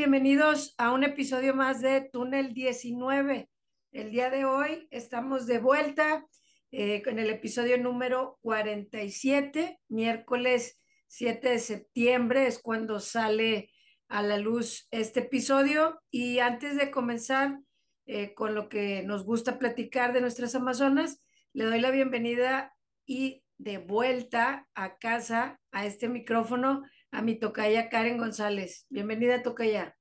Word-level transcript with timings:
Bienvenidos 0.00 0.74
a 0.78 0.92
un 0.92 1.04
episodio 1.04 1.52
más 1.52 1.82
de 1.82 2.00
Túnel 2.00 2.54
19. 2.54 3.50
El 3.92 4.10
día 4.10 4.30
de 4.30 4.46
hoy 4.46 4.88
estamos 4.90 5.46
de 5.46 5.58
vuelta 5.58 6.26
eh, 6.70 7.02
con 7.02 7.18
el 7.18 7.28
episodio 7.28 7.76
número 7.76 8.38
47, 8.40 9.78
miércoles 9.88 10.80
7 11.08 11.50
de 11.50 11.58
septiembre 11.58 12.46
es 12.46 12.60
cuando 12.60 12.98
sale 12.98 13.70
a 14.08 14.22
la 14.22 14.38
luz 14.38 14.88
este 14.90 15.20
episodio. 15.20 16.00
Y 16.10 16.38
antes 16.38 16.78
de 16.78 16.90
comenzar 16.90 17.58
eh, 18.06 18.32
con 18.32 18.54
lo 18.54 18.70
que 18.70 19.02
nos 19.02 19.26
gusta 19.26 19.58
platicar 19.58 20.14
de 20.14 20.22
nuestras 20.22 20.54
Amazonas, 20.54 21.20
le 21.52 21.66
doy 21.66 21.78
la 21.78 21.90
bienvenida 21.90 22.74
y 23.04 23.44
de 23.58 23.76
vuelta 23.76 24.66
a 24.74 24.96
casa 24.96 25.60
a 25.72 25.84
este 25.84 26.08
micrófono 26.08 26.84
a 27.12 27.22
mi 27.22 27.38
tocaya 27.38 27.88
Karen 27.88 28.18
González. 28.18 28.86
Bienvenida, 28.88 29.42
tocaya. 29.42 29.96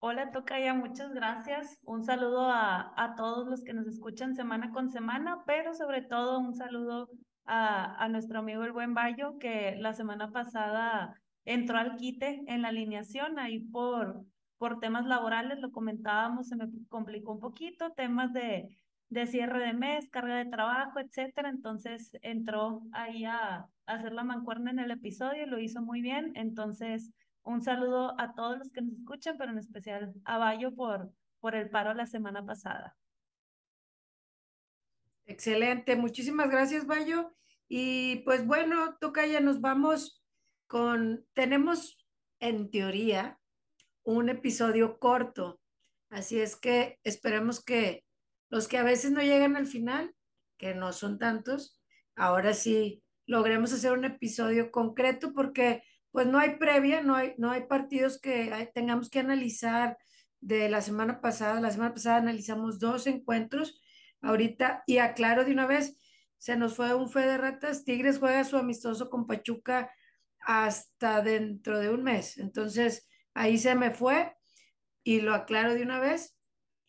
Hola, 0.00 0.32
tocaya, 0.32 0.74
muchas 0.74 1.12
gracias. 1.14 1.78
Un 1.82 2.02
saludo 2.02 2.50
a, 2.50 2.92
a, 3.02 3.14
todos 3.14 3.48
los 3.48 3.62
que 3.62 3.72
nos 3.72 3.86
escuchan 3.86 4.34
semana 4.34 4.70
con 4.70 4.90
semana, 4.90 5.42
pero 5.46 5.72
sobre 5.74 6.02
todo 6.02 6.40
un 6.40 6.54
saludo 6.54 7.08
a, 7.46 8.02
a 8.02 8.08
nuestro 8.08 8.40
amigo 8.40 8.64
el 8.64 8.72
buen 8.72 8.92
Bayo, 8.92 9.38
que 9.38 9.76
la 9.78 9.94
semana 9.94 10.30
pasada 10.30 11.20
entró 11.44 11.78
al 11.78 11.96
quite 11.96 12.42
en 12.46 12.62
la 12.62 12.68
alineación 12.68 13.38
ahí 13.38 13.60
por, 13.60 14.24
por 14.58 14.80
temas 14.80 15.06
laborales, 15.06 15.58
lo 15.60 15.72
comentábamos, 15.72 16.48
se 16.48 16.56
me 16.56 16.68
complicó 16.88 17.32
un 17.32 17.40
poquito, 17.40 17.92
temas 17.92 18.32
de, 18.34 18.76
de 19.14 19.26
cierre 19.26 19.64
de 19.64 19.72
mes, 19.72 20.08
carga 20.10 20.36
de 20.36 20.50
trabajo, 20.50 20.98
etcétera. 20.98 21.48
Entonces 21.48 22.10
entró 22.22 22.82
ahí 22.92 23.24
a, 23.24 23.68
hacer 23.86 24.12
la 24.12 24.24
mancuerna 24.24 24.70
en 24.70 24.78
el 24.78 24.90
episodio, 24.90 25.46
lo 25.46 25.58
hizo 25.58 25.80
muy 25.82 26.00
bien. 26.00 26.32
Entonces, 26.34 27.12
un 27.42 27.62
saludo 27.62 28.18
a 28.18 28.34
todos 28.34 28.58
los 28.58 28.70
que 28.70 28.80
nos 28.80 28.94
escuchan, 28.94 29.36
pero 29.38 29.52
en 29.52 29.58
especial 29.58 30.14
a 30.24 30.38
Bayo 30.38 30.74
por, 30.74 31.12
por 31.40 31.54
el 31.54 31.70
paro 31.70 31.92
la 31.94 32.06
semana 32.06 32.44
pasada. 32.44 32.96
Excelente, 35.26 35.96
muchísimas 35.96 36.50
gracias, 36.50 36.86
Bayo. 36.86 37.34
Y 37.68 38.16
pues 38.24 38.46
bueno, 38.46 38.96
toca 39.00 39.26
ya 39.26 39.40
nos 39.40 39.60
vamos 39.60 40.24
con, 40.66 41.26
tenemos 41.34 42.06
en 42.40 42.70
teoría 42.70 43.38
un 44.02 44.28
episodio 44.28 44.98
corto, 44.98 45.60
así 46.10 46.40
es 46.40 46.56
que 46.56 46.98
esperemos 47.04 47.64
que 47.64 48.03
los 48.54 48.68
que 48.68 48.78
a 48.78 48.84
veces 48.84 49.10
no 49.10 49.20
llegan 49.20 49.56
al 49.56 49.66
final, 49.66 50.14
que 50.58 50.76
no 50.76 50.92
son 50.92 51.18
tantos, 51.18 51.82
ahora 52.14 52.54
sí 52.54 53.02
logremos 53.26 53.72
hacer 53.72 53.90
un 53.90 54.04
episodio 54.04 54.70
concreto 54.70 55.32
porque 55.32 55.82
pues 56.12 56.28
no 56.28 56.38
hay 56.38 56.54
previa, 56.54 57.02
no 57.02 57.16
hay, 57.16 57.34
no 57.36 57.50
hay 57.50 57.66
partidos 57.66 58.20
que 58.20 58.70
tengamos 58.72 59.10
que 59.10 59.18
analizar 59.18 59.98
de 60.40 60.68
la 60.68 60.82
semana 60.82 61.20
pasada. 61.20 61.60
La 61.60 61.72
semana 61.72 61.94
pasada 61.94 62.18
analizamos 62.18 62.78
dos 62.78 63.08
encuentros. 63.08 63.82
Ahorita, 64.22 64.84
y 64.86 64.98
aclaro 64.98 65.44
de 65.44 65.50
una 65.50 65.66
vez, 65.66 65.98
se 66.38 66.56
nos 66.56 66.76
fue 66.76 66.94
un 66.94 67.10
fe 67.10 67.22
de 67.22 67.38
ratas. 67.38 67.84
Tigres 67.84 68.20
juega 68.20 68.44
su 68.44 68.56
amistoso 68.56 69.10
con 69.10 69.26
Pachuca 69.26 69.90
hasta 70.38 71.22
dentro 71.22 71.80
de 71.80 71.90
un 71.90 72.04
mes. 72.04 72.38
Entonces, 72.38 73.08
ahí 73.34 73.58
se 73.58 73.74
me 73.74 73.90
fue 73.90 74.32
y 75.02 75.22
lo 75.22 75.34
aclaro 75.34 75.74
de 75.74 75.82
una 75.82 75.98
vez. 75.98 76.36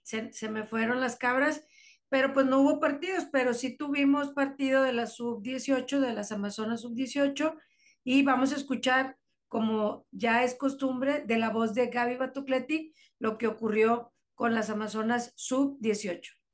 Se, 0.06 0.32
se 0.32 0.48
me 0.48 0.64
fueron 0.64 1.02
las 1.02 1.18
cabras 1.18 1.66
pero 2.10 2.34
pues 2.34 2.46
no 2.46 2.60
hubo 2.60 2.80
partidos, 2.80 3.26
pero 3.32 3.54
sí 3.54 3.76
tuvimos 3.76 4.30
partido 4.30 4.84
de 4.84 4.94
la 4.94 5.08
sub-18, 5.08 6.00
de 6.00 6.14
las 6.14 6.32
Amazonas 6.32 6.82
sub-18, 6.82 7.56
y 8.04 8.24
vamos 8.24 8.54
a 8.54 8.56
escuchar, 8.56 9.18
como 9.48 10.06
ya 10.12 10.44
es 10.44 10.56
costumbre, 10.56 11.24
de 11.26 11.38
la 11.38 11.50
voz 11.50 11.74
de 11.74 11.88
Gaby 11.88 12.18
Batucleti, 12.18 12.94
lo 13.20 13.38
que 13.38 13.48
ocurrió 13.48 14.14
con 14.36 14.54
las 14.54 14.70
Amazonas 14.70 15.34
sub-18. 15.36 16.45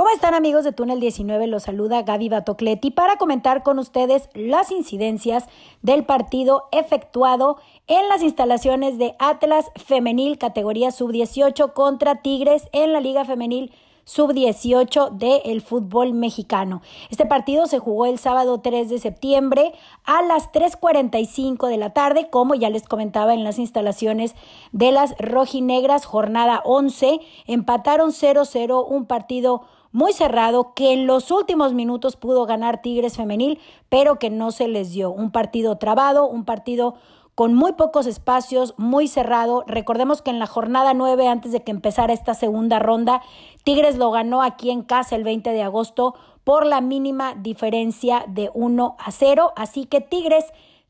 ¿Cómo 0.00 0.08
están 0.14 0.32
amigos 0.32 0.64
de 0.64 0.72
Túnel 0.72 0.98
19? 0.98 1.46
Los 1.46 1.64
saluda 1.64 2.00
Gaby 2.00 2.30
Batocleti 2.30 2.90
para 2.90 3.18
comentar 3.18 3.62
con 3.62 3.78
ustedes 3.78 4.30
las 4.32 4.70
incidencias 4.70 5.44
del 5.82 6.06
partido 6.06 6.68
efectuado 6.72 7.58
en 7.86 8.08
las 8.08 8.22
instalaciones 8.22 8.96
de 8.96 9.14
Atlas 9.18 9.66
Femenil 9.76 10.38
categoría 10.38 10.90
sub-18 10.90 11.74
contra 11.74 12.22
Tigres 12.22 12.70
en 12.72 12.94
la 12.94 13.00
Liga 13.00 13.26
Femenil 13.26 13.74
sub-18 14.04 15.10
del 15.10 15.60
fútbol 15.60 16.14
mexicano. 16.14 16.80
Este 17.10 17.26
partido 17.26 17.66
se 17.66 17.78
jugó 17.78 18.06
el 18.06 18.18
sábado 18.18 18.58
3 18.58 18.88
de 18.88 18.98
septiembre 19.00 19.74
a 20.04 20.22
las 20.22 20.50
3.45 20.50 21.68
de 21.68 21.76
la 21.76 21.90
tarde, 21.92 22.30
como 22.30 22.54
ya 22.54 22.70
les 22.70 22.88
comentaba 22.88 23.34
en 23.34 23.44
las 23.44 23.58
instalaciones 23.58 24.34
de 24.72 24.92
las 24.92 25.14
rojinegras, 25.18 26.06
jornada 26.06 26.62
11, 26.64 27.20
empataron 27.46 28.12
0-0, 28.12 28.84
un 28.88 29.04
partido 29.04 29.66
muy 29.92 30.12
cerrado 30.12 30.74
que 30.74 30.92
en 30.92 31.06
los 31.06 31.30
últimos 31.30 31.74
minutos 31.74 32.16
pudo 32.16 32.46
ganar 32.46 32.82
Tigres 32.82 33.16
femenil, 33.16 33.58
pero 33.88 34.18
que 34.18 34.30
no 34.30 34.50
se 34.52 34.68
les 34.68 34.92
dio. 34.92 35.10
Un 35.10 35.30
partido 35.32 35.78
trabado, 35.78 36.26
un 36.26 36.44
partido 36.44 36.94
con 37.34 37.54
muy 37.54 37.72
pocos 37.72 38.06
espacios, 38.06 38.74
muy 38.76 39.08
cerrado. 39.08 39.64
Recordemos 39.66 40.20
que 40.20 40.30
en 40.30 40.38
la 40.38 40.46
jornada 40.46 40.94
9, 40.94 41.26
antes 41.26 41.52
de 41.52 41.62
que 41.62 41.70
empezara 41.70 42.12
esta 42.12 42.34
segunda 42.34 42.78
ronda, 42.78 43.22
Tigres 43.64 43.96
lo 43.96 44.10
ganó 44.10 44.42
aquí 44.42 44.70
en 44.70 44.82
casa 44.82 45.16
el 45.16 45.24
20 45.24 45.50
de 45.50 45.62
agosto 45.62 46.14
por 46.44 46.66
la 46.66 46.80
mínima 46.80 47.34
diferencia 47.34 48.24
de 48.28 48.50
1 48.54 48.96
a 48.98 49.10
0. 49.10 49.52
Así 49.56 49.86
que 49.86 50.00
Tigres 50.00 50.44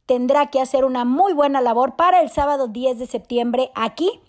tendrá 0.07 0.49
que 0.49 0.61
hacer 0.61 0.85
una 0.85 1.05
muy 1.05 1.33
buena 1.33 1.61
labor 1.61 1.95
para 1.95 2.21
el 2.21 2.31
sábado 2.31 2.67
10 2.67 2.99
de 2.99 3.07
septiembre 3.07 3.71
aquí 3.75 4.21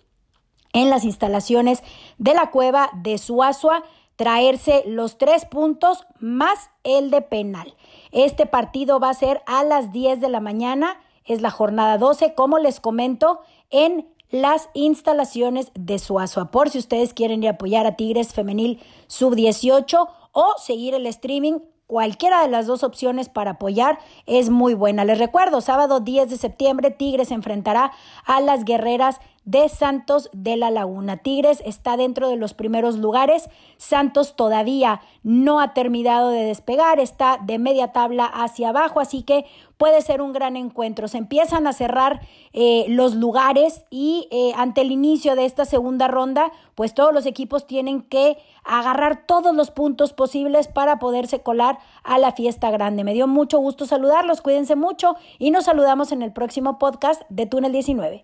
en 0.74 0.90
las 0.90 1.04
instalaciones 1.04 1.84
de 2.18 2.34
la 2.34 2.52
cueva 2.52 2.90
de 2.94 3.18
Suazua 3.18 3.84
traerse 4.16 4.84
los 4.86 5.18
tres 5.18 5.46
puntos 5.46 6.06
más 6.20 6.70
el 6.84 7.12
de 7.12 7.22
penal. 7.22 7.76
Este 8.12 8.46
partido 8.46 9.00
va 9.00 9.10
a 9.10 9.16
ser 9.16 9.42
a 9.46 9.64
las 9.64 9.92
10 9.92 10.22
de 10.22 10.30
la 10.30 10.40
mañana 10.40 10.98
es 11.26 11.42
la 11.42 11.52
jornada 11.52 11.98
12, 11.98 12.34
como 12.34 12.60
les 12.60 12.80
comento, 12.80 13.42
en 13.70 14.08
las 14.30 14.70
instalaciones 14.74 15.72
de 15.76 16.00
Suazua. 16.00 16.52
Por 16.52 16.70
si 16.70 16.78
ustedes 16.78 17.14
quieren 17.14 17.44
ir 17.44 17.50
a 17.50 17.54
apoyar 17.54 17.86
a 17.86 17.96
Tigres 17.96 18.34
Femenil 18.34 18.80
Sub 19.08 19.36
18 19.36 20.08
o 20.32 20.54
seguir 20.58 20.94
el 20.94 21.06
streaming, 21.06 21.60
cualquiera 21.86 22.42
de 22.42 22.48
las 22.48 22.68
dos 22.68 22.84
opciones 22.84 23.28
para 23.28 23.52
apoyar 23.52 24.00
es 24.26 24.50
muy 24.50 24.74
buena. 24.74 25.04
Les 25.04 25.20
recuerdo, 25.20 25.60
sábado 25.60 26.00
10 26.00 26.30
de 26.30 26.38
septiembre, 26.38 26.92
Tigres 26.92 27.32
enfrentará 27.32 27.92
a 28.26 28.40
las 28.40 28.64
guerreras 28.64 29.20
de 29.46 29.70
Santos 29.70 30.30
de 30.34 30.56
la 30.56 30.70
Laguna. 30.70 31.18
Tigres 31.18 31.64
está 31.66 31.98
dentro 31.98 32.30
de 32.30 32.36
los 32.36 32.54
primeros 32.54 32.98
lugares. 32.98 33.50
Santos 33.78 34.36
todavía 34.36 35.02
no 35.24 35.60
ha 35.60 35.74
terminado 35.74 36.30
de 36.30 36.44
despegar, 36.44 37.00
está 37.00 37.40
de 37.44 37.58
media 37.58 37.92
tabla 37.92 38.26
hacia 38.26 38.70
abajo, 38.70 39.00
así 39.00 39.24
que 39.24 39.46
puede 39.78 40.02
ser 40.02 40.22
un 40.22 40.32
gran 40.32 40.58
encuentro. 40.58 41.08
Se 41.08 41.18
empiezan 41.18 41.66
a 41.66 41.74
cerrar 41.74 42.22
eh, 42.54 42.86
los 42.88 43.16
lugares 43.16 43.84
y 43.90 44.28
eh, 44.30 44.54
ante 44.56 44.82
el 44.82 44.92
inicio 44.92 45.36
de 45.36 45.46
esta 45.46 45.66
segunda 45.66 46.08
ronda, 46.08 46.52
pues 46.76 46.94
todos 46.94 47.14
los 47.14 47.26
equipos 47.26 47.66
tienen 47.66 48.04
que 48.04 48.38
agarrar 48.64 49.26
todos 49.26 49.56
los 49.56 49.72
puntos 49.72 50.14
posibles 50.14 50.68
para 50.68 51.00
poderse 51.00 51.42
colar 51.42 51.80
a 52.04 52.20
la 52.20 52.32
fiesta 52.32 52.70
grande. 52.70 53.04
Me 53.04 53.14
dio 53.14 53.26
mucho 53.26 53.58
gusto 53.58 53.88
saludarlos, 53.88 54.42
cuídense 54.42 54.76
mucho 54.76 55.16
y 55.40 55.50
nos 55.50 55.66
saludamos 55.66 56.12
en 56.12 56.22
el 56.22 56.32
próximo 56.32 56.78
podcast 56.78 57.24
de 57.30 57.48
Túnel 57.48 57.72
19. 57.72 58.24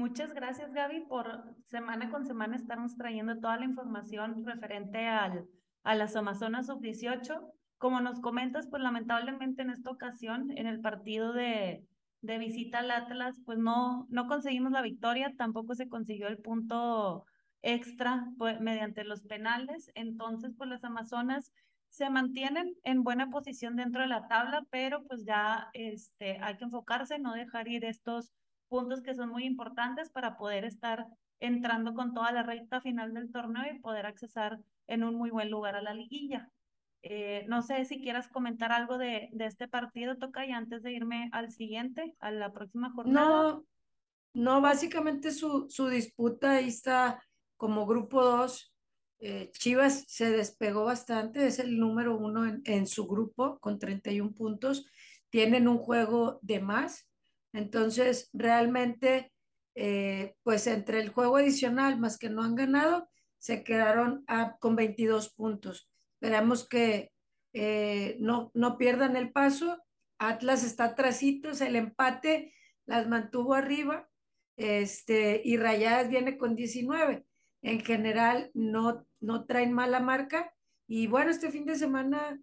Muchas 0.00 0.32
gracias, 0.32 0.72
Gaby, 0.72 1.00
por 1.00 1.44
semana 1.66 2.08
con 2.08 2.24
semana 2.24 2.56
estarnos 2.56 2.96
trayendo 2.96 3.38
toda 3.38 3.58
la 3.58 3.66
información 3.66 4.46
referente 4.46 5.06
al, 5.06 5.46
a 5.82 5.94
las 5.94 6.16
Amazonas 6.16 6.68
sub-18. 6.68 7.38
Como 7.76 8.00
nos 8.00 8.18
comentas, 8.20 8.66
pues 8.66 8.82
lamentablemente 8.82 9.60
en 9.60 9.68
esta 9.68 9.90
ocasión, 9.90 10.56
en 10.56 10.66
el 10.66 10.80
partido 10.80 11.34
de, 11.34 11.84
de 12.22 12.38
visita 12.38 12.78
al 12.78 12.90
Atlas, 12.92 13.42
pues 13.44 13.58
no, 13.58 14.06
no 14.08 14.26
conseguimos 14.26 14.72
la 14.72 14.80
victoria, 14.80 15.34
tampoco 15.36 15.74
se 15.74 15.90
consiguió 15.90 16.28
el 16.28 16.38
punto 16.38 17.26
extra 17.60 18.26
pues, 18.38 18.58
mediante 18.58 19.04
los 19.04 19.20
penales. 19.24 19.90
Entonces, 19.94 20.54
pues 20.56 20.70
las 20.70 20.82
Amazonas 20.82 21.52
se 21.90 22.08
mantienen 22.08 22.74
en 22.84 23.02
buena 23.02 23.28
posición 23.28 23.76
dentro 23.76 24.00
de 24.00 24.08
la 24.08 24.28
tabla, 24.28 24.64
pero 24.70 25.04
pues 25.04 25.26
ya 25.26 25.68
este, 25.74 26.38
hay 26.40 26.56
que 26.56 26.64
enfocarse, 26.64 27.18
no 27.18 27.34
dejar 27.34 27.68
ir 27.68 27.84
estos 27.84 28.32
puntos 28.70 29.02
que 29.02 29.14
son 29.14 29.28
muy 29.28 29.44
importantes 29.44 30.08
para 30.08 30.38
poder 30.38 30.64
estar 30.64 31.06
entrando 31.40 31.92
con 31.92 32.14
toda 32.14 32.32
la 32.32 32.42
recta 32.42 32.80
final 32.80 33.12
del 33.12 33.30
torneo 33.32 33.64
y 33.70 33.80
poder 33.80 34.06
accesar 34.06 34.60
en 34.86 35.04
un 35.04 35.16
muy 35.16 35.30
buen 35.30 35.50
lugar 35.50 35.74
a 35.74 35.82
la 35.82 35.92
liguilla. 35.92 36.48
Eh, 37.02 37.44
no 37.48 37.62
sé 37.62 37.84
si 37.84 38.00
quieras 38.00 38.28
comentar 38.28 38.72
algo 38.72 38.96
de, 38.96 39.28
de 39.32 39.46
este 39.46 39.66
partido, 39.68 40.16
Toca, 40.16 40.46
y 40.46 40.52
antes 40.52 40.82
de 40.82 40.92
irme 40.92 41.30
al 41.32 41.50
siguiente, 41.50 42.14
a 42.20 42.30
la 42.30 42.52
próxima 42.52 42.92
jornada. 42.92 43.26
No, 43.26 43.64
no, 44.34 44.60
básicamente 44.60 45.32
su, 45.32 45.66
su 45.68 45.88
disputa 45.88 46.52
ahí 46.52 46.68
está 46.68 47.22
como 47.56 47.86
grupo 47.86 48.22
2. 48.22 48.74
Eh, 49.22 49.50
Chivas 49.52 50.04
se 50.08 50.30
despegó 50.30 50.84
bastante, 50.84 51.46
es 51.46 51.58
el 51.58 51.78
número 51.78 52.16
uno 52.16 52.46
en, 52.46 52.62
en 52.64 52.86
su 52.86 53.06
grupo 53.06 53.58
con 53.58 53.78
31 53.78 54.32
puntos. 54.32 54.86
Tienen 55.30 55.68
un 55.68 55.78
juego 55.78 56.38
de 56.42 56.60
más 56.60 57.09
Entonces, 57.52 58.30
realmente, 58.32 59.32
eh, 59.74 60.34
pues 60.42 60.66
entre 60.66 61.00
el 61.00 61.10
juego 61.10 61.36
adicional 61.36 61.98
más 61.98 62.18
que 62.18 62.30
no 62.30 62.42
han 62.42 62.54
ganado, 62.54 63.08
se 63.38 63.64
quedaron 63.64 64.24
con 64.60 64.76
22 64.76 65.32
puntos. 65.34 65.90
Esperamos 66.20 66.68
que 66.68 67.10
eh, 67.52 68.16
no, 68.20 68.50
no 68.54 68.76
pierdan 68.76 69.16
el 69.16 69.32
paso. 69.32 69.82
Atlas 70.18 70.64
está 70.64 70.94
trasitos, 70.94 71.60
el 71.62 71.76
empate 71.76 72.52
las 72.84 73.08
mantuvo 73.08 73.54
arriba 73.54 74.08
este, 74.56 75.40
y 75.42 75.56
Rayadas 75.56 76.10
viene 76.10 76.36
con 76.36 76.54
19. 76.54 77.24
En 77.62 77.80
general 77.80 78.50
no, 78.52 79.06
no 79.20 79.46
traen 79.46 79.72
mala 79.72 80.00
marca. 80.00 80.54
Y 80.86 81.06
bueno, 81.06 81.30
este 81.30 81.50
fin 81.50 81.64
de 81.64 81.76
semana 81.76 82.38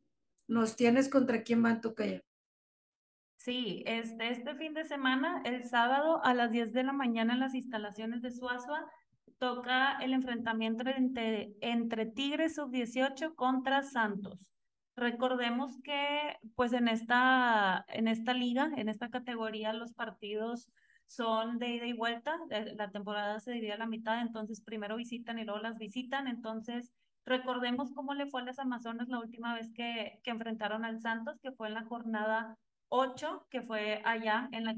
nos 0.47 0.75
tienes 0.75 1.09
contra 1.09 1.43
quién 1.43 1.61
van 1.61 1.81
Tocaya. 1.81 2.23
Sí, 3.47 3.81
este, 3.85 4.29
este 4.29 4.55
fin 4.55 4.73
de 4.73 4.83
semana, 4.83 5.41
el 5.45 5.63
sábado 5.63 6.21
a 6.25 6.33
las 6.33 6.51
10 6.51 6.73
de 6.73 6.83
la 6.83 6.91
mañana 6.91 7.31
en 7.31 7.39
las 7.39 7.55
instalaciones 7.55 8.21
de 8.21 8.29
Suazua, 8.29 8.91
toca 9.37 9.97
el 9.99 10.11
enfrentamiento 10.11 10.83
entre, 10.89 11.53
entre 11.61 12.07
Tigres 12.07 12.55
sub-18 12.55 13.35
contra 13.35 13.83
Santos. 13.83 14.51
Recordemos 14.97 15.77
que 15.81 16.35
pues 16.55 16.73
en 16.73 16.89
esta, 16.89 17.85
en 17.87 18.09
esta 18.09 18.33
liga, 18.33 18.69
en 18.75 18.89
esta 18.89 19.09
categoría, 19.09 19.71
los 19.71 19.93
partidos 19.93 20.67
son 21.05 21.57
de 21.57 21.69
ida 21.69 21.85
y 21.85 21.93
vuelta. 21.93 22.37
La 22.49 22.91
temporada 22.91 23.39
se 23.39 23.53
divide 23.53 23.71
a 23.71 23.77
la 23.77 23.87
mitad, 23.87 24.19
entonces 24.19 24.59
primero 24.59 24.97
visitan 24.97 25.39
y 25.39 25.45
luego 25.45 25.61
las 25.61 25.77
visitan. 25.77 26.27
Entonces, 26.27 26.91
recordemos 27.23 27.93
cómo 27.93 28.13
le 28.13 28.27
fue 28.27 28.41
a 28.41 28.43
las 28.43 28.59
Amazonas 28.59 29.07
la 29.07 29.19
última 29.19 29.53
vez 29.53 29.71
que, 29.71 30.19
que 30.21 30.31
enfrentaron 30.31 30.83
al 30.83 30.99
Santos, 30.99 31.39
que 31.39 31.53
fue 31.53 31.69
en 31.69 31.75
la 31.75 31.85
jornada 31.85 32.57
8, 32.89 33.45
que 33.49 33.61
fue 33.61 34.01
allá 34.05 34.49
en 34.51 34.65
la 34.65 34.75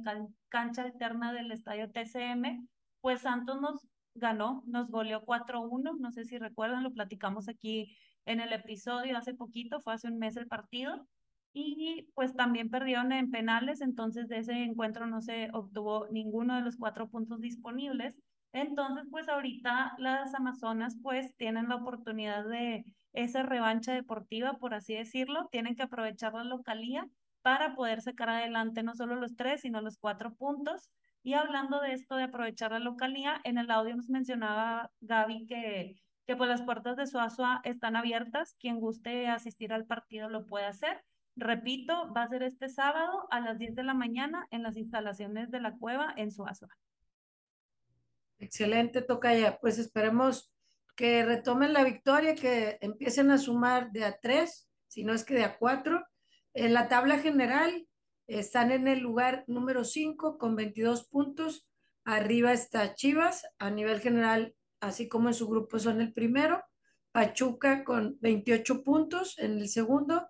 cancha 0.49 0.83
alterna 0.83 1.33
del 1.33 1.51
estadio 1.51 1.91
TCM. 1.91 2.67
Pues 3.01 3.21
Santos 3.21 3.61
nos 3.61 3.87
ganó, 4.15 4.63
nos 4.65 4.89
goleó 4.89 5.23
4-1. 5.25 5.97
No 5.99 6.11
sé 6.11 6.25
si 6.25 6.37
recuerdan, 6.37 6.83
lo 6.83 6.91
platicamos 6.91 7.47
aquí 7.47 7.95
en 8.25 8.39
el 8.39 8.53
episodio 8.53 9.17
hace 9.17 9.33
poquito, 9.33 9.81
fue 9.81 9.93
hace 9.93 10.07
un 10.07 10.17
mes 10.19 10.37
el 10.37 10.47
partido. 10.47 11.07
Y 11.51 12.07
pues 12.13 12.35
también 12.35 12.69
perdieron 12.69 13.11
en 13.11 13.31
penales, 13.31 13.81
entonces 13.81 14.27
de 14.27 14.37
ese 14.37 14.53
encuentro 14.63 15.07
no 15.07 15.19
se 15.21 15.49
obtuvo 15.51 16.07
ninguno 16.11 16.55
de 16.55 16.61
los 16.61 16.77
cuatro 16.77 17.09
puntos 17.09 17.41
disponibles. 17.41 18.19
Entonces, 18.53 19.05
pues 19.09 19.27
ahorita 19.29 19.95
las 19.97 20.33
Amazonas 20.35 20.97
pues 21.01 21.35
tienen 21.37 21.69
la 21.69 21.77
oportunidad 21.77 22.47
de 22.47 22.85
esa 23.13 23.43
revancha 23.43 23.93
deportiva, 23.93 24.57
por 24.57 24.73
así 24.73 24.93
decirlo, 24.93 25.47
tienen 25.51 25.75
que 25.75 25.83
aprovechar 25.83 26.33
la 26.33 26.43
localía 26.43 27.07
para 27.41 27.75
poder 27.75 28.01
sacar 28.01 28.29
adelante 28.29 28.83
no 28.83 28.95
solo 28.95 29.15
los 29.15 29.35
tres, 29.35 29.61
sino 29.61 29.81
los 29.81 29.97
cuatro 29.97 30.33
puntos. 30.35 30.89
Y 31.23 31.33
hablando 31.33 31.81
de 31.81 31.93
esto 31.93 32.15
de 32.15 32.23
aprovechar 32.23 32.71
la 32.71 32.79
localía, 32.79 33.41
en 33.43 33.57
el 33.57 33.71
audio 33.71 33.95
nos 33.95 34.09
mencionaba 34.09 34.91
Gaby 35.01 35.45
que 35.47 36.01
que 36.29 36.35
pues 36.35 36.47
las 36.47 36.61
puertas 36.61 36.95
de 36.95 37.07
Suazua 37.07 37.59
están 37.63 37.95
abiertas. 37.95 38.55
Quien 38.59 38.79
guste 38.79 39.27
asistir 39.27 39.73
al 39.73 39.87
partido 39.87 40.29
lo 40.29 40.45
puede 40.45 40.67
hacer. 40.67 41.03
Repito, 41.35 42.13
va 42.13 42.21
a 42.21 42.27
ser 42.27 42.43
este 42.43 42.69
sábado 42.69 43.27
a 43.31 43.39
las 43.39 43.57
10 43.57 43.73
de 43.73 43.81
la 43.81 43.95
mañana 43.95 44.45
en 44.51 44.61
las 44.61 44.77
instalaciones 44.77 45.49
de 45.49 45.59
la 45.59 45.75
cueva 45.75 46.13
en 46.17 46.31
Suazua. 46.31 46.69
Excelente, 48.37 49.01
Tocaya. 49.01 49.57
Pues 49.59 49.79
esperemos 49.79 50.53
que 50.95 51.25
retomen 51.25 51.73
la 51.73 51.83
victoria, 51.83 52.35
que 52.35 52.77
empiecen 52.81 53.31
a 53.31 53.39
sumar 53.39 53.91
de 53.91 54.05
a 54.05 54.19
tres, 54.19 54.69
si 54.87 55.03
no 55.03 55.15
es 55.15 55.25
que 55.25 55.33
de 55.33 55.45
a 55.45 55.57
cuatro. 55.57 56.05
En 56.53 56.73
la 56.73 56.87
tabla 56.87 57.19
general 57.19 57.87
están 58.27 58.71
en 58.71 58.87
el 58.87 58.99
lugar 58.99 59.43
número 59.47 59.83
5 59.83 60.37
con 60.37 60.55
22 60.55 61.07
puntos. 61.07 61.67
Arriba 62.05 62.53
está 62.53 62.95
Chivas. 62.95 63.47
A 63.59 63.69
nivel 63.69 63.99
general 63.99 64.55
así 64.79 65.07
como 65.07 65.29
en 65.29 65.33
su 65.33 65.47
grupo 65.47 65.79
son 65.79 66.01
el 66.01 66.13
primero, 66.13 66.63
Pachuca 67.11 67.83
con 67.83 68.17
28 68.21 68.83
puntos 68.83 69.37
en 69.39 69.59
el 69.59 69.69
segundo, 69.69 70.27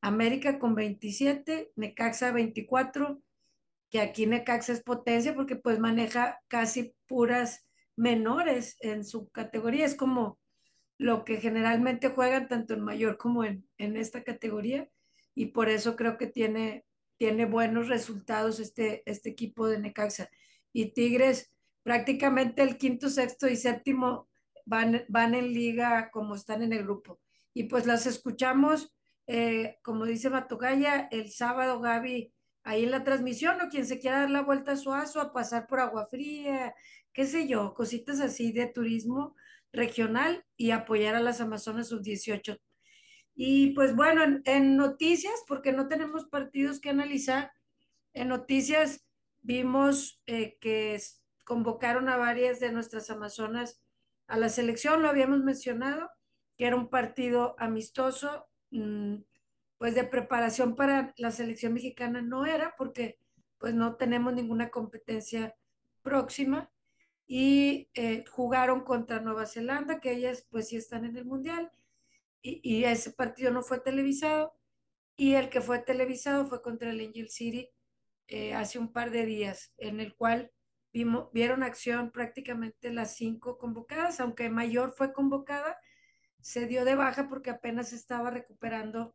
América 0.00 0.58
con 0.58 0.74
27, 0.74 1.72
Necaxa 1.76 2.32
24, 2.32 3.20
que 3.90 4.00
aquí 4.00 4.26
Necaxa 4.26 4.72
es 4.72 4.82
potencia 4.82 5.34
porque 5.34 5.56
pues 5.56 5.78
maneja 5.78 6.40
casi 6.48 6.94
puras 7.06 7.66
menores 7.96 8.76
en 8.80 9.04
su 9.04 9.28
categoría, 9.30 9.84
es 9.84 9.94
como 9.94 10.38
lo 10.96 11.24
que 11.24 11.38
generalmente 11.38 12.08
juegan 12.08 12.48
tanto 12.48 12.74
en 12.74 12.82
mayor 12.82 13.16
como 13.16 13.44
en, 13.44 13.68
en 13.78 13.96
esta 13.96 14.22
categoría 14.22 14.88
y 15.34 15.46
por 15.46 15.68
eso 15.68 15.96
creo 15.96 16.16
que 16.16 16.26
tiene, 16.26 16.84
tiene 17.16 17.44
buenos 17.44 17.88
resultados 17.88 18.60
este, 18.60 19.02
este 19.06 19.30
equipo 19.30 19.68
de 19.68 19.78
Necaxa. 19.78 20.28
Y 20.72 20.92
Tigres, 20.92 21.52
prácticamente 21.82 22.62
el 22.62 22.78
quinto, 22.78 23.08
sexto 23.08 23.48
y 23.48 23.56
séptimo 23.56 24.28
van, 24.66 25.04
van 25.08 25.34
en 25.34 25.52
liga 25.52 26.10
como 26.10 26.34
están 26.34 26.62
en 26.62 26.72
el 26.72 26.84
grupo. 26.84 27.20
Y 27.54 27.64
pues 27.64 27.86
las 27.86 28.06
escuchamos, 28.06 28.94
eh, 29.26 29.78
como 29.82 30.04
dice 30.04 30.30
Matugaya, 30.30 31.08
el 31.10 31.30
sábado, 31.30 31.80
Gaby, 31.80 32.32
ahí 32.62 32.84
en 32.84 32.90
la 32.90 33.04
transmisión, 33.04 33.60
o 33.60 33.68
quien 33.68 33.86
se 33.86 33.98
quiera 33.98 34.20
dar 34.20 34.30
la 34.30 34.42
vuelta 34.42 34.72
a 34.72 34.76
Suazo, 34.76 35.20
a 35.20 35.32
pasar 35.32 35.66
por 35.66 35.80
Agua 35.80 36.06
Fría, 36.06 36.74
qué 37.12 37.26
sé 37.26 37.48
yo, 37.48 37.74
cositas 37.74 38.20
así 38.20 38.52
de 38.52 38.66
turismo 38.66 39.34
regional 39.72 40.44
y 40.56 40.70
apoyar 40.70 41.14
a 41.14 41.20
las 41.20 41.40
Amazonas 41.40 41.88
sub-18. 41.88 42.58
Y 43.34 43.72
pues 43.74 43.94
bueno, 43.94 44.22
en, 44.44 44.76
noticias, 44.76 45.34
porque 45.46 45.72
no 45.72 45.88
tenemos 45.88 46.26
partidos 46.26 46.80
que 46.80 46.90
analizar, 46.90 47.52
en 48.12 48.28
noticias 48.28 49.06
vimos 49.42 50.20
eh, 50.26 50.58
que 50.60 51.00
convocaron 51.44 52.08
a 52.08 52.16
varias 52.16 52.60
de 52.60 52.72
nuestras 52.72 53.10
amazonas 53.10 53.80
a 54.26 54.36
la 54.36 54.48
selección, 54.48 55.02
lo 55.02 55.08
habíamos 55.08 55.42
mencionado, 55.42 56.10
que 56.56 56.66
era 56.66 56.76
un 56.76 56.88
partido 56.88 57.56
amistoso, 57.58 58.46
mm, 58.70 59.16
pues 59.78 59.94
de 59.94 60.04
preparación 60.04 60.76
para 60.76 61.14
la 61.16 61.30
selección 61.30 61.72
mexicana 61.72 62.22
no 62.22 62.46
era, 62.46 62.74
porque 62.76 63.18
pues 63.58 63.74
no 63.74 63.96
tenemos 63.96 64.34
ninguna 64.34 64.70
competencia 64.70 65.56
próxima 66.02 66.70
y 67.26 67.88
eh, 67.94 68.24
jugaron 68.30 68.82
contra 68.82 69.20
Nueva 69.20 69.46
Zelanda, 69.46 70.00
que 70.00 70.12
ellas 70.12 70.46
pues 70.50 70.68
sí 70.68 70.76
están 70.76 71.04
en 71.04 71.16
el 71.16 71.24
Mundial, 71.24 71.70
y, 72.42 72.84
ese 72.84 73.12
partido 73.12 73.50
no 73.50 73.62
fue 73.62 73.80
televisado, 73.80 74.54
y 75.16 75.34
el 75.34 75.50
que 75.50 75.60
fue 75.60 75.78
televisado 75.80 76.46
fue 76.46 76.62
contra 76.62 76.90
el 76.90 77.00
Angel 77.00 77.28
City 77.28 77.68
eh, 78.28 78.54
hace 78.54 78.78
un 78.78 78.92
par 78.92 79.10
de 79.10 79.26
días, 79.26 79.74
en 79.76 80.00
el 80.00 80.14
cual 80.14 80.50
vieron 81.32 81.62
acción 81.62 82.10
prácticamente 82.10 82.92
las 82.92 83.16
cinco 83.16 83.58
convocadas, 83.58 84.20
aunque 84.20 84.48
Mayor 84.50 84.92
fue 84.96 85.12
convocada, 85.12 85.78
se 86.40 86.66
dio 86.66 86.84
de 86.84 86.94
baja 86.94 87.28
porque 87.28 87.50
apenas 87.50 87.92
estaba 87.92 88.30
recuperando 88.30 89.14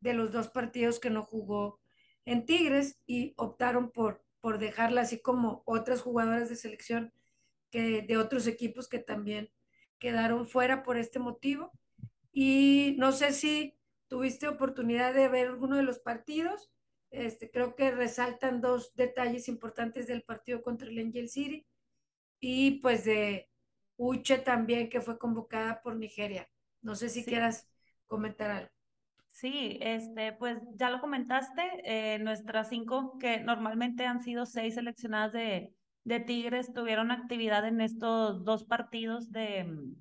de 0.00 0.14
los 0.14 0.32
dos 0.32 0.48
partidos 0.48 1.00
que 1.00 1.10
no 1.10 1.22
jugó 1.22 1.80
en 2.24 2.44
Tigres 2.44 3.00
y 3.06 3.34
optaron 3.36 3.90
por, 3.90 4.24
por 4.40 4.58
dejarla 4.58 5.02
así 5.02 5.20
como 5.20 5.62
otras 5.64 6.02
jugadoras 6.02 6.48
de 6.48 6.56
selección 6.56 7.12
que, 7.70 8.02
de 8.02 8.16
otros 8.16 8.46
equipos 8.46 8.88
que 8.88 8.98
también 8.98 9.50
quedaron 9.98 10.46
fuera 10.46 10.82
por 10.82 10.96
este 10.96 11.18
motivo. 11.18 11.72
Y 12.38 12.96
no 12.98 13.12
sé 13.12 13.32
si 13.32 13.78
tuviste 14.08 14.46
oportunidad 14.46 15.14
de 15.14 15.26
ver 15.26 15.46
alguno 15.46 15.76
de 15.76 15.82
los 15.82 15.98
partidos. 15.98 16.70
Este, 17.10 17.50
creo 17.50 17.74
que 17.74 17.90
resaltan 17.90 18.60
dos 18.60 18.94
detalles 18.94 19.48
importantes 19.48 20.06
del 20.06 20.22
partido 20.22 20.60
contra 20.60 20.86
el 20.86 20.98
Angel 20.98 21.30
City 21.30 21.66
y 22.38 22.72
pues 22.80 23.06
de 23.06 23.48
Uche 23.96 24.36
también 24.36 24.90
que 24.90 25.00
fue 25.00 25.18
convocada 25.18 25.80
por 25.80 25.96
Nigeria. 25.96 26.46
No 26.82 26.94
sé 26.94 27.08
si 27.08 27.24
quieras 27.24 27.70
comentar 28.06 28.50
algo. 28.50 28.70
Sí, 29.30 29.78
este, 29.80 30.34
pues 30.34 30.58
ya 30.74 30.90
lo 30.90 31.00
comentaste, 31.00 31.62
eh, 31.84 32.18
nuestras 32.18 32.68
cinco, 32.68 33.16
que 33.18 33.40
normalmente 33.40 34.04
han 34.04 34.20
sido 34.20 34.44
seis 34.44 34.74
seleccionadas 34.74 35.32
de, 35.32 35.72
de 36.04 36.20
Tigres, 36.20 36.74
tuvieron 36.74 37.10
actividad 37.10 37.66
en 37.66 37.80
estos 37.80 38.44
dos 38.44 38.64
partidos 38.64 39.32
de, 39.32 39.94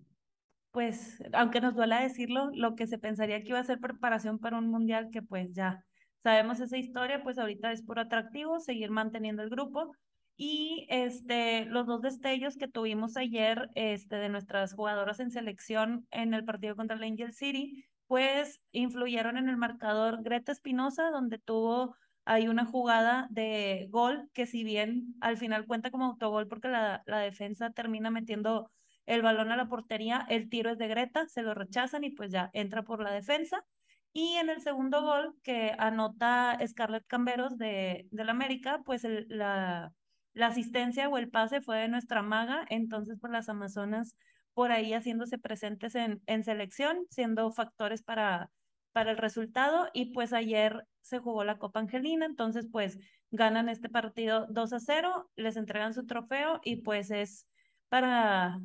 pues, 0.75 1.23
aunque 1.31 1.61
nos 1.61 1.73
duela 1.73 2.01
decirlo, 2.01 2.49
lo 2.53 2.75
que 2.75 2.85
se 2.85 2.97
pensaría 2.97 3.41
que 3.41 3.47
iba 3.47 3.59
a 3.59 3.63
ser 3.63 3.79
preparación 3.79 4.39
para 4.39 4.57
un 4.57 4.67
mundial 4.67 5.09
que 5.09 5.21
pues 5.21 5.53
ya 5.53 5.85
sabemos 6.21 6.59
esa 6.59 6.77
historia, 6.77 7.23
pues 7.23 7.37
ahorita 7.37 7.71
es 7.71 7.81
por 7.81 7.97
atractivo 7.97 8.59
seguir 8.59 8.91
manteniendo 8.91 9.41
el 9.41 9.49
grupo. 9.49 9.95
Y 10.35 10.85
este, 10.89 11.63
los 11.63 11.87
dos 11.87 12.01
destellos 12.01 12.57
que 12.57 12.67
tuvimos 12.67 13.15
ayer 13.15 13.69
este, 13.75 14.17
de 14.17 14.27
nuestras 14.27 14.73
jugadoras 14.73 15.21
en 15.21 15.31
selección 15.31 16.07
en 16.11 16.33
el 16.33 16.43
partido 16.43 16.75
contra 16.75 16.97
el 16.97 17.03
Angel 17.03 17.31
City, 17.31 17.85
pues 18.07 18.59
influyeron 18.73 19.37
en 19.37 19.47
el 19.47 19.55
marcador 19.55 20.23
Greta 20.23 20.51
Espinosa, 20.51 21.09
donde 21.09 21.39
tuvo 21.39 21.95
ahí 22.25 22.49
una 22.49 22.65
jugada 22.65 23.27
de 23.29 23.87
gol 23.91 24.29
que 24.33 24.45
si 24.45 24.65
bien 24.65 25.15
al 25.21 25.37
final 25.37 25.65
cuenta 25.67 25.89
como 25.89 26.03
autogol 26.03 26.49
porque 26.49 26.67
la, 26.67 27.01
la 27.05 27.19
defensa 27.19 27.69
termina 27.69 28.11
metiendo 28.11 28.71
el 29.05 29.21
balón 29.21 29.51
a 29.51 29.57
la 29.57 29.67
portería, 29.67 30.25
el 30.29 30.49
tiro 30.49 30.71
es 30.71 30.77
de 30.77 30.87
Greta, 30.87 31.27
se 31.27 31.41
lo 31.41 31.53
rechazan 31.53 32.03
y 32.03 32.11
pues 32.11 32.31
ya 32.31 32.49
entra 32.53 32.83
por 32.83 33.01
la 33.01 33.11
defensa. 33.11 33.63
Y 34.13 34.35
en 34.35 34.49
el 34.49 34.61
segundo 34.61 35.01
gol 35.01 35.35
que 35.43 35.75
anota 35.77 36.57
Scarlett 36.65 37.05
Camberos 37.05 37.57
de, 37.57 38.07
del 38.11 38.29
América, 38.29 38.81
pues 38.85 39.05
la, 39.27 39.91
la 40.33 40.47
asistencia 40.47 41.09
o 41.09 41.17
el 41.17 41.29
pase 41.29 41.61
fue 41.61 41.79
de 41.79 41.89
nuestra 41.89 42.21
maga, 42.21 42.65
entonces 42.69 43.15
por 43.15 43.29
pues, 43.29 43.33
las 43.33 43.49
Amazonas 43.49 44.15
por 44.53 44.71
ahí 44.71 44.93
haciéndose 44.93 45.37
presentes 45.37 45.95
en, 45.95 46.21
en 46.27 46.43
selección, 46.45 47.05
siendo 47.09 47.51
factores 47.51 48.03
para, 48.03 48.49
para 48.93 49.11
el 49.11 49.17
resultado. 49.17 49.89
Y 49.93 50.13
pues 50.13 50.31
ayer 50.31 50.87
se 51.01 51.19
jugó 51.19 51.43
la 51.43 51.57
Copa 51.57 51.81
Angelina, 51.81 52.25
entonces 52.25 52.65
pues 52.71 52.97
ganan 53.31 53.67
este 53.67 53.89
partido 53.89 54.47
2 54.49 54.73
a 54.73 54.79
0, 54.79 55.29
les 55.35 55.57
entregan 55.57 55.93
su 55.93 56.05
trofeo 56.05 56.61
y 56.63 56.77
pues 56.77 57.11
es 57.11 57.45
para, 57.89 58.59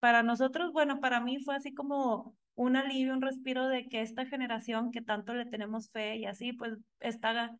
para 0.00 0.22
nosotros, 0.22 0.72
bueno, 0.72 1.00
para 1.00 1.20
mí 1.20 1.38
fue 1.38 1.54
así 1.54 1.72
como 1.72 2.34
un 2.54 2.76
alivio, 2.76 3.14
un 3.14 3.22
respiro 3.22 3.68
de 3.68 3.88
que 3.88 4.02
esta 4.02 4.26
generación 4.26 4.90
que 4.90 5.02
tanto 5.02 5.34
le 5.34 5.46
tenemos 5.46 5.90
fe 5.90 6.16
y 6.16 6.26
así, 6.26 6.52
pues 6.52 6.76
está, 6.98 7.56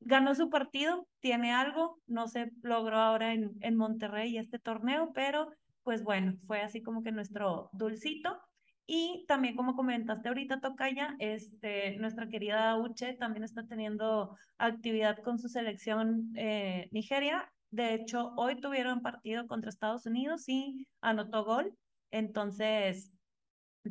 ganó 0.00 0.34
su 0.34 0.48
partido, 0.50 1.06
tiene 1.20 1.52
algo, 1.52 2.00
no 2.06 2.26
se 2.28 2.50
logró 2.62 2.96
ahora 2.98 3.32
en, 3.34 3.52
en 3.60 3.76
Monterrey 3.76 4.38
este 4.38 4.58
torneo, 4.58 5.12
pero 5.14 5.50
pues 5.82 6.02
bueno, 6.02 6.34
fue 6.46 6.62
así 6.62 6.82
como 6.82 7.02
que 7.02 7.12
nuestro 7.12 7.70
dulcito. 7.72 8.38
Y 8.86 9.24
también 9.28 9.54
como 9.54 9.76
comentaste 9.76 10.28
ahorita, 10.28 10.60
Tocaya, 10.60 11.14
este, 11.20 11.96
nuestra 11.98 12.28
querida 12.28 12.76
Uche 12.76 13.12
también 13.14 13.44
está 13.44 13.64
teniendo 13.64 14.36
actividad 14.58 15.18
con 15.18 15.38
su 15.38 15.48
selección 15.48 16.32
eh, 16.34 16.88
Nigeria. 16.90 17.52
De 17.70 17.94
hecho, 17.94 18.32
hoy 18.36 18.60
tuvieron 18.60 19.02
partido 19.02 19.46
contra 19.46 19.70
Estados 19.70 20.06
Unidos 20.06 20.48
y 20.48 20.86
anotó 21.00 21.44
gol. 21.44 21.76
Entonces, 22.10 23.12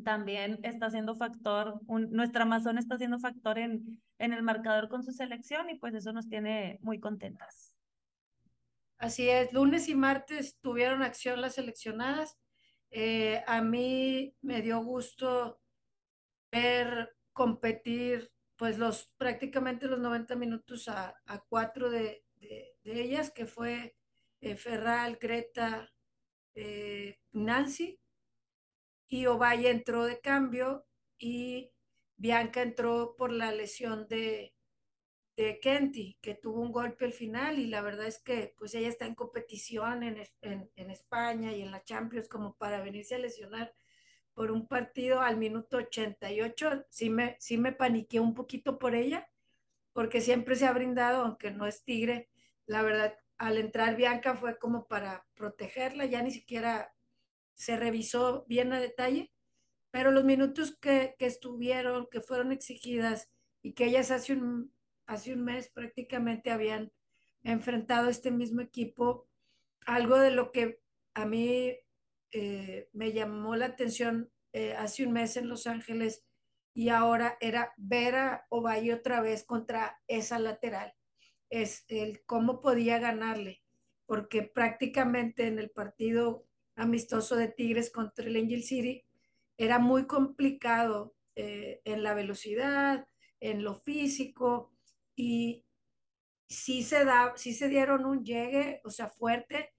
también 0.03 0.59
está 0.63 0.89
siendo 0.89 1.15
factor, 1.15 1.79
nuestra 1.88 2.43
Amazon 2.43 2.77
está 2.77 2.98
siendo 2.98 3.19
factor 3.19 3.57
en, 3.57 4.01
en 4.19 4.33
el 4.33 4.43
marcador 4.43 4.89
con 4.89 5.03
su 5.03 5.12
selección 5.12 5.69
y 5.69 5.75
pues 5.75 5.95
eso 5.95 6.13
nos 6.13 6.27
tiene 6.27 6.77
muy 6.81 7.00
contentas. 7.00 7.75
Así 9.00 9.29
es, 9.29 9.53
lunes 9.53 9.88
y 9.88 9.95
martes 9.95 10.57
tuvieron 10.59 11.01
acción 11.01 11.39
las 11.39 11.55
seleccionadas. 11.55 12.38
Eh, 12.91 13.43
a 13.48 13.62
mí 13.62 14.36
me 14.41 14.62
dio 14.62 14.83
gusto 14.83 15.62
ver 16.51 17.15
competir 17.31 18.29
pues 18.57 18.77
los 18.77 19.09
prácticamente 19.17 19.88
los 19.88 20.00
90 20.00 20.36
minutos 20.36 20.89
a, 20.89 21.15
cuatro 21.48 21.89
de, 21.89 22.25
ellas, 22.84 23.31
que 23.31 23.46
fue 23.46 23.96
eh, 24.41 24.55
Ferral, 24.55 25.17
Greta, 25.17 25.91
eh, 26.55 27.19
Nancy, 27.31 28.00
y 29.08 29.25
Ovalle 29.25 29.69
entró 29.69 30.05
de 30.05 30.19
cambio 30.19 30.86
y 31.17 31.72
Bianca 32.17 32.62
entró 32.62 33.15
por 33.17 33.31
la 33.31 33.51
lesión 33.51 34.08
de, 34.08 34.53
de 35.36 35.60
Kenty, 35.62 36.17
que 36.22 36.36
tuvo 36.36 36.62
un 36.62 36.72
golpe 36.72 37.05
al 37.05 37.13
final 37.13 37.60
y 37.60 37.67
la 37.67 37.81
verdad 37.81 38.08
es 38.08 38.19
que 38.22 38.53
pues 38.58 38.75
ella 38.75 38.89
está 38.89 39.05
en 39.05 39.15
competición 39.15 40.03
en, 40.03 40.22
en, 40.41 40.91
España 40.91 41.53
y 41.53 41.62
en 41.62 41.72
la 41.72 41.84
Champions 41.84 42.27
como 42.27 42.55
para 42.58 42.81
venirse 42.81 43.15
a 43.15 43.19
lesionar 43.19 43.74
por 44.34 44.51
un 44.51 44.67
partido 44.67 45.22
al 45.22 45.38
minuto 45.38 45.77
88, 45.77 46.86
sí 46.89 47.10
me, 47.10 47.38
sí 47.39 47.58
me 47.58 47.72
paniqué 47.72 48.19
un 48.19 48.34
poquito 48.34 48.77
por 48.77 48.96
ella, 48.96 49.27
porque 49.93 50.22
siempre 50.22 50.55
se 50.55 50.65
ha 50.65 50.74
brindado, 50.74 51.24
aunque 51.24 51.51
no 51.51 51.65
es 51.65 51.84
tigre, 51.84 52.29
la 52.65 52.81
verdad, 52.84 53.17
al 53.38 53.58
entrar 53.58 53.96
Bianca 53.96 54.36
fue 54.36 54.58
como 54.58 54.88
para 54.88 55.25
protegerla, 55.36 56.05
ya 56.05 56.22
ni 56.22 56.31
siquiera 56.31 56.93
se 57.55 57.77
revisó 57.77 58.46
bien 58.48 58.74
a 58.74 58.79
detalle, 58.79 59.31
pero 59.91 60.12
los 60.12 60.24
minutos 60.24 60.77
que, 60.79 61.15
que 61.17 61.25
estuvieron, 61.25 62.08
que 62.12 62.22
fueron 62.22 62.51
exigidas 62.51 63.29
y 63.62 63.74
que 63.74 63.86
ellas 63.86 64.12
hace 64.12 64.34
un, 64.34 64.74
hace 65.08 65.34
un 65.34 65.43
mes 65.43 65.69
prácticamente 65.69 66.51
habían 66.51 66.91
enfrentado 67.43 68.10
este 68.10 68.31
mismo 68.31 68.62
equipo. 68.62 69.27
Algo 69.86 70.17
de 70.19 70.31
lo 70.31 70.51
que 70.51 70.79
a 71.13 71.25
mí 71.25 71.75
eh, 72.31 72.89
me 72.93 73.12
llamó 73.12 73.55
la 73.55 73.65
atención 73.65 74.31
eh, 74.53 74.74
hace 74.74 75.05
un 75.05 75.13
mes 75.13 75.38
en 75.38 75.50
Los 75.50 75.67
Ángeles 75.67 76.24
y 76.79 76.88
ahora 76.88 77.38
era 77.41 77.74
ver 77.75 78.15
a 78.15 78.45
Ovalle 78.48 78.93
otra 78.93 79.19
vez 79.19 79.43
contra 79.43 80.01
esa 80.07 80.39
lateral. 80.39 80.93
Es 81.50 81.83
el 81.89 82.24
cómo 82.25 82.62
podía 82.62 83.00
ganarle, 83.00 83.62
porque 84.05 84.43
prácticamente 84.43 85.48
en 85.48 85.59
el 85.59 85.71
partido 85.71 86.45
amistoso 86.75 87.36
de 87.36 87.50
Tigres 87.50 87.91
contra 87.91 88.27
el 88.27 88.38
Angel 88.38 88.63
City 88.63 89.05
era 89.57 89.77
muy 89.77 90.07
complicado 90.07 91.17
eh, 91.36 91.81
en 91.83 92.01
la 92.01 92.13
velocidad, 92.13 93.09
en 93.41 93.65
lo 93.65 93.75
físico, 93.75 94.71
y 95.17 95.65
sí 96.48 96.83
se, 96.83 97.03
da, 97.03 97.33
sí 97.36 97.53
se 97.53 97.67
dieron 97.67 98.05
un 98.05 98.24
llegue, 98.24 98.79
o 98.86 98.89
sea, 98.89 99.09
fuerte, 99.09 99.74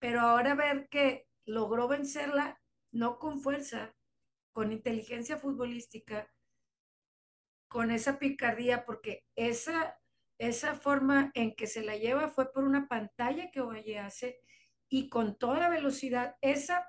pero 0.00 0.20
ahora 0.22 0.56
ver 0.56 0.88
que 0.88 1.28
logró 1.44 1.86
vencerla, 1.86 2.60
no 2.90 3.20
con 3.20 3.38
fuerza, 3.40 3.94
con 4.52 4.72
inteligencia 4.72 5.36
futbolística, 5.36 6.28
con 7.70 7.92
esa 7.92 8.18
picardía, 8.18 8.84
porque 8.84 9.24
esa, 9.36 9.96
esa 10.38 10.74
forma 10.74 11.30
en 11.34 11.54
que 11.54 11.68
se 11.68 11.82
la 11.82 11.96
lleva 11.96 12.28
fue 12.28 12.52
por 12.52 12.64
una 12.64 12.88
pantalla 12.88 13.52
que 13.52 13.60
Ovalle 13.60 14.00
hace 14.00 14.40
y 14.88 15.08
con 15.08 15.38
toda 15.38 15.68
velocidad, 15.68 16.34
esa 16.40 16.84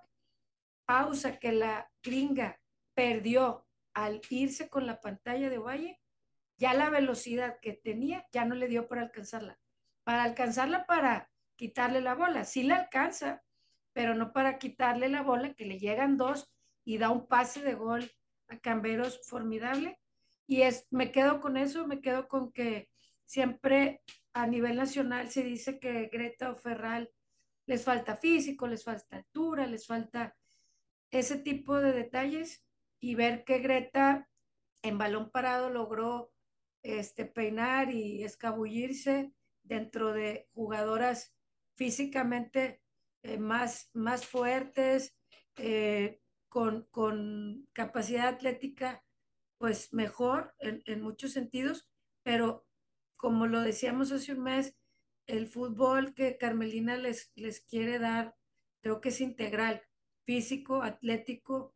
pausa 0.86 1.38
que 1.38 1.52
la 1.52 1.88
gringa 2.02 2.60
perdió 2.96 3.68
al 3.94 4.22
irse 4.32 4.70
con 4.70 4.88
la 4.88 5.00
pantalla 5.00 5.52
de 5.52 5.60
Valle, 5.60 6.00
ya 6.58 6.74
la 6.74 6.90
velocidad 6.90 7.60
que 7.62 7.74
tenía 7.74 8.26
ya 8.32 8.46
no 8.46 8.56
le 8.56 8.68
dio 8.68 8.88
para 8.88 9.04
alcanzarla. 9.04 9.60
Para 10.04 10.24
alcanzarla 10.24 10.88
para 10.88 11.30
quitarle 11.56 12.02
la 12.02 12.16
bola, 12.16 12.44
sí 12.44 12.64
la 12.64 12.78
alcanza, 12.78 13.44
pero 13.94 14.16
no 14.16 14.34
para 14.34 14.58
quitarle 14.58 15.10
la 15.10 15.22
bola, 15.22 15.54
que 15.54 15.66
le 15.66 15.78
llegan 15.78 16.18
dos 16.18 16.52
y 16.84 16.98
da 16.98 17.12
un 17.12 17.28
pase 17.28 17.62
de 17.62 17.76
gol 17.76 18.12
a 18.48 18.58
Camberos 18.58 19.22
formidable. 19.30 20.01
Y 20.52 20.64
es, 20.64 20.86
me 20.92 21.14
quedo 21.14 21.40
con 21.40 21.56
eso, 21.56 21.88
me 21.88 22.02
quedo 22.02 22.28
con 22.28 22.52
que 22.52 22.90
siempre 23.24 24.02
a 24.34 24.46
nivel 24.48 24.76
nacional 24.76 25.32
se 25.32 25.44
dice 25.44 25.80
que 25.80 26.10
Greta 26.12 26.52
o 26.52 26.58
Ferral 26.58 27.10
les 27.68 27.86
falta 27.86 28.18
físico, 28.18 28.68
les 28.68 28.84
falta 28.84 29.16
altura, 29.16 29.66
les 29.66 29.88
falta 29.88 30.36
ese 31.10 31.38
tipo 31.38 31.78
de 31.78 31.94
detalles 31.94 32.66
y 33.00 33.16
ver 33.16 33.46
que 33.46 33.60
Greta 33.60 34.28
en 34.82 34.98
balón 34.98 35.32
parado 35.32 35.70
logró 35.70 36.34
este, 36.84 37.24
peinar 37.24 37.90
y 37.90 38.26
escabullirse 38.26 39.32
dentro 39.64 40.12
de 40.12 40.50
jugadoras 40.52 41.34
físicamente 41.76 42.82
eh, 43.24 43.38
más, 43.38 43.90
más 43.94 44.26
fuertes, 44.26 45.18
eh, 45.56 46.20
con, 46.50 46.90
con, 46.92 47.70
capacidad 47.72 48.28
atlética 48.28 49.02
pues 49.62 49.94
mejor 49.94 50.54
en, 50.60 50.84
en, 50.86 51.02
muchos 51.02 51.32
sentidos, 51.32 51.88
pero 52.24 52.66
como 53.16 53.48
lo 53.48 53.62
decíamos 53.62 54.12
hace 54.12 54.34
un 54.34 54.44
mes, 54.44 54.76
el 55.28 55.48
fútbol 55.48 56.14
que 56.14 56.38
Carmelina 56.38 56.98
les, 56.98 57.32
les 57.36 57.62
quiere 57.62 57.98
dar 57.98 58.36
creo 58.82 59.00
que 59.00 59.10
es 59.10 59.22
integral, 59.22 59.82
físico, 60.26 60.84
atlético 60.84 61.74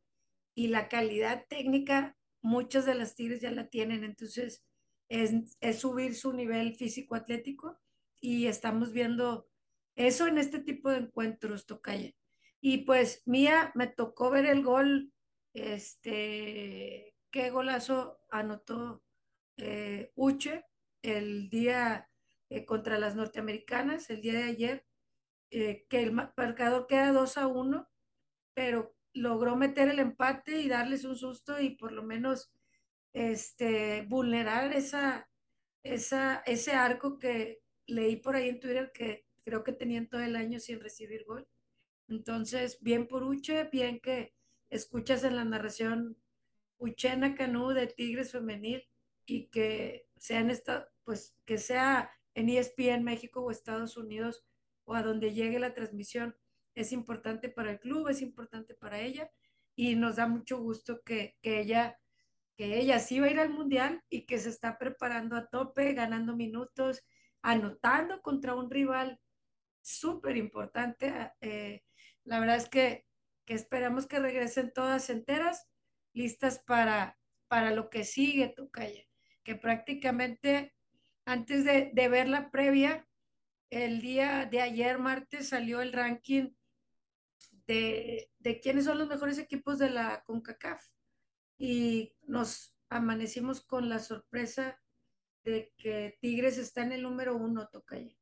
y 0.54 0.68
la 0.68 0.90
calidad 0.90 1.46
técnica, 1.48 2.18
muchas 2.42 2.86
de 2.86 2.96
las 2.96 3.16
tigres 3.16 3.42
ya 3.42 3.52
la 3.52 3.70
tienen, 3.70 4.04
entonces 4.04 4.66
es, 5.08 5.58
subir 5.80 6.16
su 6.16 6.34
nivel 6.34 6.76
físico-atlético 6.76 7.80
y 8.20 8.48
estamos 8.48 8.92
viendo 8.92 9.48
eso 9.96 10.28
en 10.28 10.38
este 10.38 10.60
tipo 10.60 10.90
de 10.90 10.98
encuentros, 10.98 11.66
Tocaya. 11.66 12.14
Y 12.60 12.80
pues 12.80 13.22
Mía, 13.26 13.72
me 13.76 13.88
tocó 13.88 14.32
ver 14.32 14.46
el 14.46 14.64
gol, 14.64 15.14
este, 15.54 17.15
qué 17.36 17.50
golazo 17.50 18.18
anotó 18.32 19.04
eh, 19.58 20.14
Uche 20.16 20.64
el 21.02 21.50
día 21.50 22.10
eh, 22.50 22.64
contra 22.64 22.98
las 22.98 23.18
norteamericanas, 23.18 24.10
el 24.10 24.22
día 24.22 24.36
de 24.36 24.44
ayer, 24.44 24.86
eh, 25.52 25.86
que 25.90 26.02
el 26.02 26.14
marcador 26.14 26.88
queda 26.88 27.12
2 27.12 27.38
a 27.38 27.48
1, 27.48 27.90
pero 28.54 28.96
logró 29.12 29.58
meter 29.58 29.90
el 29.90 30.00
empate 30.00 30.62
y 30.62 30.70
darles 30.70 31.04
un 31.04 31.18
susto 31.18 31.60
y 31.60 31.72
por 31.72 31.92
lo 31.92 32.04
menos 32.04 32.54
este, 33.12 34.04
vulnerar 34.04 34.72
esa, 34.72 35.30
esa, 35.84 36.42
ese 36.46 36.72
arco 36.72 37.20
que 37.20 37.62
leí 37.86 38.16
por 38.16 38.38
ahí 38.38 38.48
en 38.48 38.62
Twitter 38.62 38.94
que 38.94 39.26
creo 39.44 39.62
que 39.62 39.74
tenían 39.74 40.08
todo 40.08 40.22
el 40.22 40.38
año 40.38 40.62
sin 40.62 40.80
recibir 40.80 41.26
gol. 41.26 41.46
Entonces, 42.08 42.78
bien 42.80 43.10
por 43.10 43.24
Uche, 43.24 43.66
bien 43.66 44.00
que 44.00 44.34
escuchas 44.70 45.26
en 45.26 45.36
la 45.36 45.44
narración 45.44 46.18
Uchena 46.86 47.36
Canú 47.36 47.70
de 47.70 47.88
Tigres 47.88 48.32
Femenil 48.32 48.84
y 49.26 49.48
que 49.48 50.08
sea 50.18 50.40
en 50.40 50.50
esta, 50.50 50.90
pues 51.04 51.36
que 51.46 51.58
sea 51.58 52.12
en 52.34 52.50
ESPN 52.50 53.04
México 53.04 53.42
o 53.42 53.52
Estados 53.52 53.98
Unidos 53.98 54.46
o 54.86 54.96
a 54.96 55.04
donde 55.04 55.34
llegue 55.34 55.60
la 55.60 55.74
transmisión, 55.74 56.36
es 56.76 56.92
importante 56.92 57.50
para 57.50 57.72
el 57.72 57.80
club, 57.80 58.10
es 58.10 58.22
importante 58.22 58.76
para 58.76 59.00
ella 59.00 59.32
y 59.76 59.96
nos 59.96 60.18
da 60.18 60.28
mucho 60.28 60.60
gusto 60.60 61.02
que, 61.04 61.38
que 61.42 61.60
ella 61.60 62.00
que 62.58 62.80
ella 62.80 63.00
sí 63.00 63.20
va 63.20 63.28
a 63.28 63.32
ir 63.32 63.40
al 63.40 63.50
mundial 63.50 64.02
y 64.10 64.26
que 64.26 64.38
se 64.40 64.50
está 64.50 64.78
preparando 64.78 65.36
a 65.36 65.48
tope, 65.48 65.94
ganando 65.94 66.36
minutos, 66.36 67.04
anotando 67.42 68.22
contra 68.22 68.56
un 68.56 68.72
rival 68.72 69.20
súper 69.82 70.38
importante. 70.38 71.34
Eh, 71.42 71.84
la 72.24 72.40
verdad 72.40 72.56
es 72.56 72.70
que, 72.70 73.06
que, 73.46 73.54
esperamos 73.54 74.08
que 74.08 74.20
regresen 74.20 74.72
todas 74.74 75.10
enteras, 75.10 75.68
listas 76.16 76.60
para, 76.66 77.18
para 77.48 77.72
lo 77.72 77.90
que 77.90 78.04
sigue, 78.04 78.48
Tocaya, 78.48 79.04
que 79.44 79.56
prácticamente 79.56 80.74
antes 81.26 81.66
de, 81.66 81.92
de 81.94 82.08
ver 82.08 82.28
la 82.28 82.50
previa, 82.50 83.08
el 83.70 84.02
día 84.02 84.46
de 84.46 84.62
ayer, 84.62 84.98
martes, 84.98 85.50
salió 85.50 85.82
el 85.82 85.92
ranking 85.92 86.52
de, 87.68 88.32
de 88.40 88.60
quiénes 88.60 88.86
son 88.86 88.98
los 88.98 89.08
mejores 89.08 89.38
equipos 89.38 89.80
de 89.80 89.90
la 89.90 90.24
CONCACAF 90.24 90.84
y 91.58 92.14
nos 92.24 92.76
amanecimos 92.90 93.66
con 93.66 93.90
la 93.90 94.00
sorpresa 94.00 94.80
de 95.44 95.74
que 95.78 96.18
Tigres 96.22 96.58
está 96.58 96.84
en 96.84 96.94
el 96.94 97.04
número 97.04 97.36
uno, 97.36 97.68
Tocaya. 97.68 98.16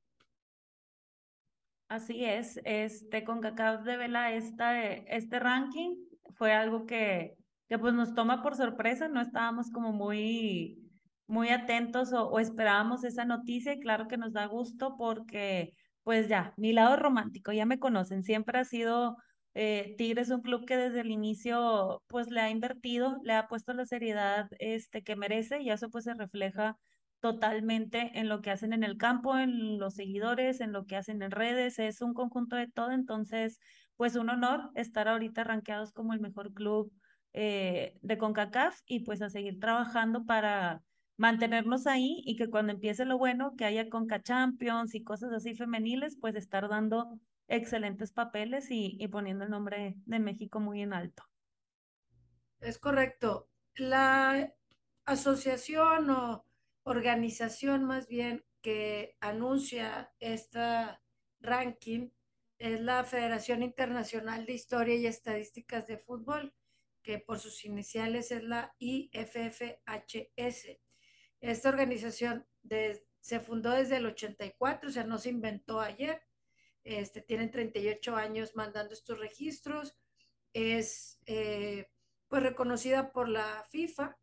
Así 1.89 2.25
es, 2.25 2.59
este 2.63 3.23
CONCACAF 3.23 3.83
devela 3.83 4.33
esta, 4.33 4.83
este 4.83 5.39
ranking, 5.39 5.95
fue 6.35 6.53
algo 6.53 6.85
que, 6.85 7.37
que 7.73 7.79
pues 7.79 7.95
nos 7.95 8.13
toma 8.13 8.43
por 8.43 8.55
sorpresa, 8.55 9.07
no 9.07 9.19
estábamos 9.19 9.71
como 9.71 9.93
muy, 9.93 10.77
muy 11.25 11.49
atentos 11.49 12.13
o, 12.13 12.37
esperábamos 12.37 13.03
esa 13.03 13.25
noticia 13.25 13.73
y 13.73 13.79
claro 13.79 14.07
que 14.07 14.15
nos 14.15 14.31
da 14.31 14.45
gusto 14.45 14.95
porque 14.95 15.73
pues 16.03 16.27
ya, 16.27 16.53
mi 16.55 16.71
lado 16.71 16.97
romántico, 16.97 17.51
ya 17.51 17.65
me 17.65 17.79
conocen, 17.79 18.21
siempre 18.21 18.59
ha 18.59 18.63
sido 18.63 19.17
eh, 19.55 19.95
Tigres 19.97 20.27
es 20.27 20.35
un 20.35 20.43
club 20.43 20.67
que 20.67 20.77
desde 20.77 21.01
el 21.01 21.09
inicio 21.09 22.03
pues 22.05 22.29
le 22.29 22.41
ha 22.41 22.51
invertido, 22.51 23.17
le 23.23 23.33
ha 23.33 23.47
puesto 23.47 23.73
la 23.73 23.87
seriedad 23.87 24.47
este, 24.59 25.01
que 25.01 25.15
merece 25.15 25.59
y 25.61 25.71
eso 25.71 25.89
pues 25.89 26.03
se 26.03 26.13
refleja 26.13 26.77
totalmente 27.21 28.11
en 28.19 28.29
lo 28.29 28.41
que 28.41 28.51
hacen 28.51 28.71
en 28.71 28.83
el 28.83 28.97
campo, 28.97 29.35
en 29.35 29.79
los 29.79 29.95
seguidores, 29.95 30.61
en 30.61 30.73
lo 30.73 30.85
que 30.85 30.95
hacen 30.95 31.23
en 31.23 31.31
redes, 31.31 31.79
es 31.79 32.03
un 32.03 32.13
conjunto 32.13 32.55
de 32.55 32.67
todo, 32.67 32.91
entonces 32.91 33.59
pues 33.95 34.15
un 34.15 34.29
honor 34.29 34.69
estar 34.75 35.07
ahorita 35.07 35.43
rankeados 35.43 35.91
como 35.91 36.13
el 36.13 36.19
mejor 36.19 36.53
club 36.53 36.93
eh, 37.33 37.97
de 38.01 38.17
CONCACAF 38.17 38.79
y 38.85 39.01
pues 39.01 39.21
a 39.21 39.29
seguir 39.29 39.59
trabajando 39.59 40.25
para 40.25 40.83
mantenernos 41.17 41.87
ahí 41.87 42.21
y 42.25 42.35
que 42.35 42.49
cuando 42.49 42.73
empiece 42.73 43.05
lo 43.05 43.17
bueno, 43.17 43.55
que 43.55 43.65
haya 43.65 43.89
CONCA 43.89 44.21
Champions 44.21 44.95
y 44.95 45.03
cosas 45.03 45.31
así 45.31 45.55
femeniles, 45.55 46.17
pues 46.19 46.35
estar 46.35 46.67
dando 46.69 47.19
excelentes 47.47 48.11
papeles 48.11 48.71
y, 48.71 48.97
y 48.99 49.07
poniendo 49.07 49.43
el 49.43 49.51
nombre 49.51 49.95
de 50.05 50.19
México 50.19 50.59
muy 50.59 50.81
en 50.81 50.93
alto. 50.93 51.23
Es 52.59 52.79
correcto. 52.79 53.49
La 53.75 54.53
asociación 55.05 56.09
o 56.09 56.45
organización 56.83 57.83
más 57.83 58.07
bien 58.07 58.45
que 58.61 59.15
anuncia 59.19 60.11
esta 60.19 61.01
ranking 61.41 62.09
es 62.57 62.79
la 62.79 63.03
Federación 63.03 63.61
Internacional 63.61 64.45
de 64.45 64.53
Historia 64.53 64.95
y 64.95 65.05
Estadísticas 65.05 65.85
de 65.85 65.97
Fútbol, 65.97 66.53
que 67.03 67.19
por 67.19 67.39
sus 67.39 67.65
iniciales 67.65 68.31
es 68.31 68.43
la 68.43 68.73
IFFHS. 68.79 70.67
Esta 71.41 71.69
organización 71.69 72.47
se 73.19 73.39
fundó 73.39 73.71
desde 73.71 73.97
el 73.97 74.05
84, 74.05 74.89
o 74.89 74.91
sea, 74.91 75.03
no 75.03 75.17
se 75.17 75.29
inventó 75.29 75.81
ayer, 75.81 76.23
este, 76.83 77.21
tienen 77.21 77.51
38 77.51 78.15
años 78.15 78.55
mandando 78.55 78.93
estos 78.93 79.19
registros, 79.19 79.95
es 80.53 81.19
eh, 81.25 81.89
pues 82.27 82.43
reconocida 82.43 83.11
por 83.11 83.29
la 83.29 83.65
FIFA, 83.69 84.17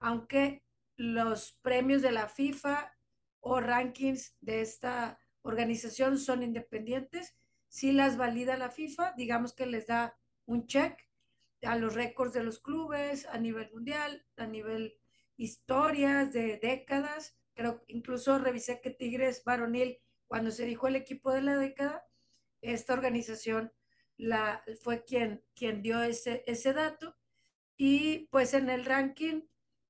aunque 0.00 0.64
los 0.96 1.52
premios 1.62 2.02
de 2.02 2.12
la 2.12 2.28
FIFA 2.28 2.92
o 3.40 3.60
rankings 3.60 4.36
de 4.40 4.60
esta 4.60 5.18
organización 5.42 6.18
son 6.18 6.42
independientes, 6.42 7.34
si 7.68 7.92
las 7.92 8.16
valida 8.16 8.56
la 8.56 8.70
FIFA, 8.70 9.14
digamos 9.16 9.52
que 9.52 9.66
les 9.66 9.86
da 9.86 10.16
un 10.46 10.66
check 10.66 10.98
a 11.66 11.76
los 11.76 11.94
récords 11.94 12.32
de 12.32 12.42
los 12.42 12.58
clubes 12.60 13.26
a 13.26 13.38
nivel 13.38 13.70
mundial, 13.72 14.26
a 14.36 14.46
nivel 14.46 14.96
historias 15.36 16.32
de 16.32 16.58
décadas. 16.58 17.36
Creo 17.54 17.82
incluso 17.86 18.38
revisé 18.38 18.80
que 18.80 18.90
Tigres 18.90 19.42
varonil 19.44 20.00
cuando 20.26 20.50
se 20.50 20.64
dijo 20.64 20.88
el 20.88 20.96
equipo 20.96 21.32
de 21.32 21.42
la 21.42 21.56
década, 21.56 22.04
esta 22.60 22.94
organización 22.94 23.72
la, 24.16 24.64
fue 24.82 25.04
quien, 25.04 25.44
quien 25.54 25.82
dio 25.82 26.02
ese, 26.02 26.42
ese 26.46 26.72
dato. 26.72 27.16
Y 27.76 28.28
pues 28.30 28.54
en 28.54 28.70
el 28.70 28.84
ranking 28.84 29.42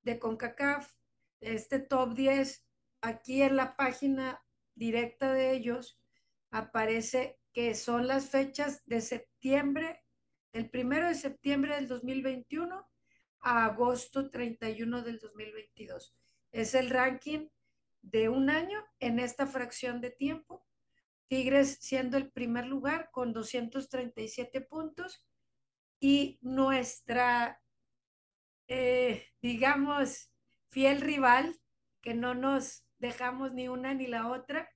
de 0.03 0.19
CONCACAF, 0.19 0.93
este 1.41 1.79
top 1.79 2.13
10, 2.13 2.65
aquí 3.01 3.41
en 3.41 3.55
la 3.55 3.75
página 3.75 4.43
directa 4.75 5.33
de 5.33 5.51
ellos, 5.51 5.99
aparece 6.51 7.39
que 7.53 7.75
son 7.75 8.07
las 8.07 8.29
fechas 8.29 8.83
de 8.85 9.01
septiembre, 9.01 10.04
el 10.55 10.69
primero 10.69 11.09
de 11.09 11.15
septiembre 11.15 11.75
del 11.75 11.89
2021 11.89 12.87
a 13.41 13.65
agosto 13.65 14.29
31 14.31 15.01
del 15.01 15.19
2022. 15.19 16.15
Es 16.53 16.73
el 16.75 16.89
ranking 16.89 17.49
de 18.01 18.29
un 18.29 18.49
año 18.49 18.81
en 19.01 19.19
esta 19.19 19.47
fracción 19.47 19.99
de 19.99 20.11
tiempo. 20.11 20.65
Tigres 21.27 21.79
siendo 21.81 22.15
el 22.15 22.31
primer 22.31 22.67
lugar 22.67 23.09
con 23.11 23.33
237 23.33 24.61
puntos 24.61 25.27
y 25.99 26.39
nuestra, 26.41 27.61
eh, 28.69 29.27
digamos, 29.41 30.31
fiel 30.69 31.01
rival, 31.01 31.53
que 32.01 32.13
no 32.13 32.33
nos 32.33 32.85
dejamos 32.97 33.51
ni 33.51 33.67
una 33.67 33.93
ni 33.93 34.07
la 34.07 34.29
otra, 34.29 34.69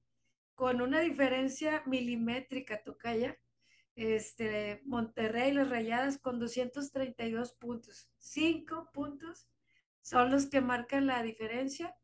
con 0.56 0.82
una 0.82 1.00
diferencia 1.00 1.84
milimétrica, 1.86 2.84
Tocaya. 2.84 3.40
Este, 4.00 4.82
Monterrey, 4.86 5.52
las 5.52 5.70
rayadas 5.70 6.20
con 6.20 6.40
232 6.40 7.54
puntos. 7.54 8.10
Cinco 8.18 8.90
puntos 8.94 9.48
son 10.02 10.32
los 10.32 10.48
que 10.48 10.62
marcan 10.62 11.06
la 11.06 11.22
diferencia 11.22 11.96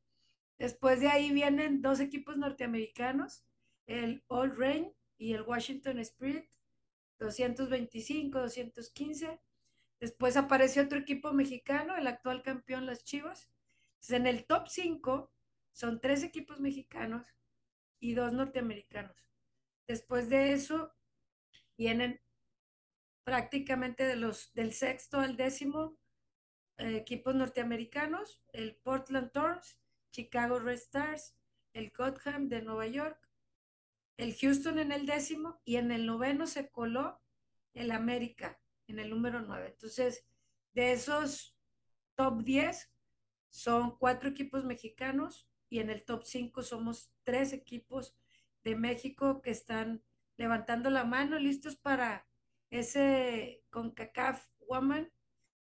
Después 0.58 1.01
de 1.01 1.10
ahí 1.10 1.31
vienen 1.31 1.81
dos 1.81 1.99
equipos 1.99 2.38
norteamericanos, 2.38 3.43
el 3.88 4.23
All 4.27 4.55
Rain 4.55 4.93
y 5.17 5.34
el 5.34 5.41
Washington 5.41 5.99
Spirit, 5.99 6.45
225, 7.19 8.39
215. 8.39 9.41
Después 9.99 10.38
apareció 10.38 10.84
otro 10.84 10.99
equipo 10.99 11.34
mexicano, 11.34 11.97
el 11.97 12.08
actual 12.08 12.41
campeón, 12.41 12.86
las 12.86 13.03
Chivas. 13.03 13.49
en 14.10 14.27
el 14.27 14.45
top 14.45 14.67
5 14.67 15.31
son 15.71 15.99
tres 15.99 16.23
equipos 16.23 16.60
mexicanos 16.62 17.27
y 17.99 18.13
dos 18.13 18.31
norteamericanos. 18.31 19.29
Después 19.88 20.29
de 20.29 20.53
eso 20.53 20.93
vienen 21.77 22.21
prácticamente 23.23 24.05
de 24.05 24.15
los, 24.15 24.53
del 24.53 24.73
sexto 24.73 25.19
al 25.19 25.35
décimo 25.35 25.97
eh, 26.77 26.97
equipos 26.97 27.35
norteamericanos, 27.35 28.41
el 28.53 28.75
Portland 28.75 29.31
Thorns, 29.31 29.79
Chicago 30.11 30.59
Red 30.59 30.75
Stars, 30.75 31.35
el 31.73 31.91
Gotham 31.91 32.47
de 32.47 32.61
Nueva 32.61 32.88
York, 32.88 33.19
el 34.17 34.35
Houston 34.35 34.79
en 34.79 34.91
el 34.91 35.05
décimo 35.05 35.61
y 35.65 35.75
en 35.75 35.91
el 35.91 36.05
noveno 36.05 36.47
se 36.47 36.69
coló 36.69 37.21
el 37.73 37.91
América 37.91 38.59
en 38.88 38.99
el 38.99 39.09
número 39.09 39.41
nueve. 39.41 39.69
Entonces, 39.71 40.25
de 40.73 40.93
esos 40.93 41.57
top 42.15 42.43
10 42.43 42.91
son 43.49 43.97
cuatro 43.97 44.29
equipos 44.29 44.63
mexicanos 44.63 45.49
y 45.69 45.79
en 45.79 45.89
el 45.89 46.03
top 46.03 46.23
5 46.23 46.63
somos 46.63 47.11
tres 47.23 47.51
equipos 47.53 48.15
de 48.63 48.75
México 48.75 49.41
que 49.41 49.51
están 49.51 50.03
levantando 50.37 50.89
la 50.89 51.03
mano, 51.03 51.39
listos 51.39 51.75
para 51.75 52.27
ese 52.69 53.63
CONCACAF 53.69 54.47
Woman 54.67 55.11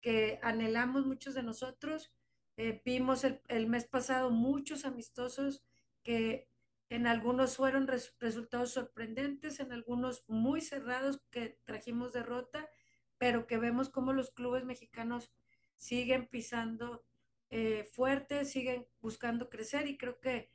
que 0.00 0.38
anhelamos 0.42 1.06
muchos 1.06 1.34
de 1.34 1.42
nosotros. 1.42 2.12
Eh, 2.56 2.82
vimos 2.84 3.24
el, 3.24 3.66
mes 3.66 3.86
pasado 3.86 4.30
muchos 4.30 4.84
amistosos 4.84 5.64
que 6.02 6.48
en 6.90 7.06
algunos 7.06 7.56
fueron 7.56 7.88
resultados 7.88 8.72
sorprendentes, 8.72 9.58
en 9.60 9.72
algunos 9.72 10.24
muy 10.28 10.60
cerrados 10.60 11.22
que 11.30 11.58
trajimos 11.64 12.12
derrota, 12.12 12.68
pero 13.18 13.46
que 13.46 13.58
vemos 13.58 13.88
como 13.88 14.12
los 14.12 14.30
clubes 14.30 14.64
mexicanos 14.64 15.32
siguen 15.76 16.28
pisando 16.28 17.04
eh, 17.50 17.84
fuerte, 17.84 18.44
siguen 18.44 18.86
buscando 19.00 19.48
crecer 19.48 19.86
y 19.86 19.96
creo 19.96 20.20
que 20.20 20.50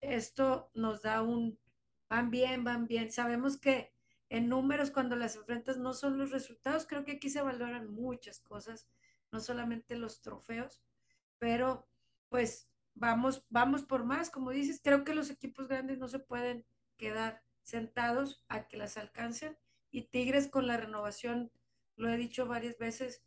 esto 0.00 0.70
nos 0.74 1.02
da 1.02 1.22
un 1.22 1.58
van 2.08 2.30
bien, 2.30 2.64
van 2.64 2.86
bien. 2.86 3.10
Sabemos 3.10 3.56
que 3.56 3.92
en 4.28 4.48
números 4.48 4.90
cuando 4.90 5.16
las 5.16 5.36
enfrentas 5.36 5.76
no 5.76 5.92
son 5.94 6.18
los 6.18 6.30
resultados, 6.30 6.86
creo 6.86 7.04
que 7.04 7.12
aquí 7.12 7.30
se 7.30 7.42
valoran 7.42 7.92
muchas 7.92 8.40
cosas, 8.40 8.88
no 9.30 9.40
solamente 9.40 9.96
los 9.96 10.22
trofeos, 10.22 10.82
pero 11.38 11.86
pues 12.28 12.68
vamos, 12.94 13.46
vamos 13.48 13.82
por 13.82 14.04
más, 14.04 14.30
como 14.30 14.50
dices, 14.50 14.80
creo 14.82 15.04
que 15.04 15.14
los 15.14 15.30
equipos 15.30 15.68
grandes 15.68 15.98
no 15.98 16.08
se 16.08 16.18
pueden 16.18 16.64
quedar 16.96 17.42
sentados 17.62 18.44
a 18.48 18.68
que 18.68 18.76
las 18.76 18.96
alcancen. 18.96 19.56
Y 19.90 20.08
Tigres 20.08 20.48
con 20.48 20.66
la 20.66 20.76
renovación, 20.76 21.52
lo 21.96 22.08
he 22.08 22.16
dicho 22.16 22.46
varias 22.46 22.78
veces, 22.78 23.22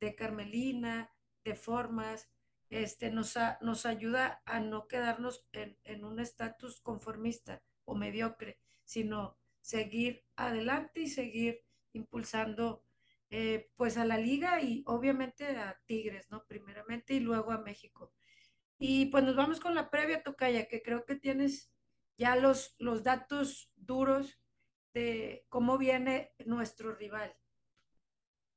de 0.00 0.14
Carmelina, 0.14 1.10
de 1.44 1.54
Formas, 1.56 2.28
este, 2.70 3.10
nos, 3.10 3.34
nos 3.60 3.86
ayuda 3.86 4.42
a 4.46 4.60
no 4.60 4.86
quedarnos 4.86 5.46
en, 5.52 5.76
en 5.84 6.04
un 6.04 6.20
estatus 6.20 6.80
conformista 6.80 7.62
o 7.84 7.94
mediocre, 7.94 8.58
sino 8.84 9.38
seguir 9.60 10.24
adelante 10.36 11.00
y 11.00 11.08
seguir 11.08 11.62
impulsando 11.92 12.84
eh, 13.30 13.70
pues 13.76 13.96
a 13.96 14.04
la 14.04 14.18
liga 14.18 14.60
y 14.60 14.82
obviamente 14.86 15.46
a 15.56 15.80
Tigres, 15.86 16.30
¿no? 16.30 16.44
Primeramente 16.46 17.14
y 17.14 17.20
luego 17.20 17.52
a 17.52 17.62
México. 17.62 18.12
Y 18.78 19.06
pues 19.06 19.24
nos 19.24 19.36
vamos 19.36 19.60
con 19.60 19.74
la 19.74 19.90
previa 19.90 20.22
Tocaya, 20.22 20.66
que 20.66 20.82
creo 20.82 21.04
que 21.04 21.14
tienes 21.14 21.72
ya 22.18 22.36
los, 22.36 22.74
los 22.78 23.02
datos 23.02 23.70
duros 23.76 24.38
de 24.92 25.46
cómo 25.48 25.78
viene 25.78 26.32
nuestro 26.44 26.94
rival. 26.94 27.34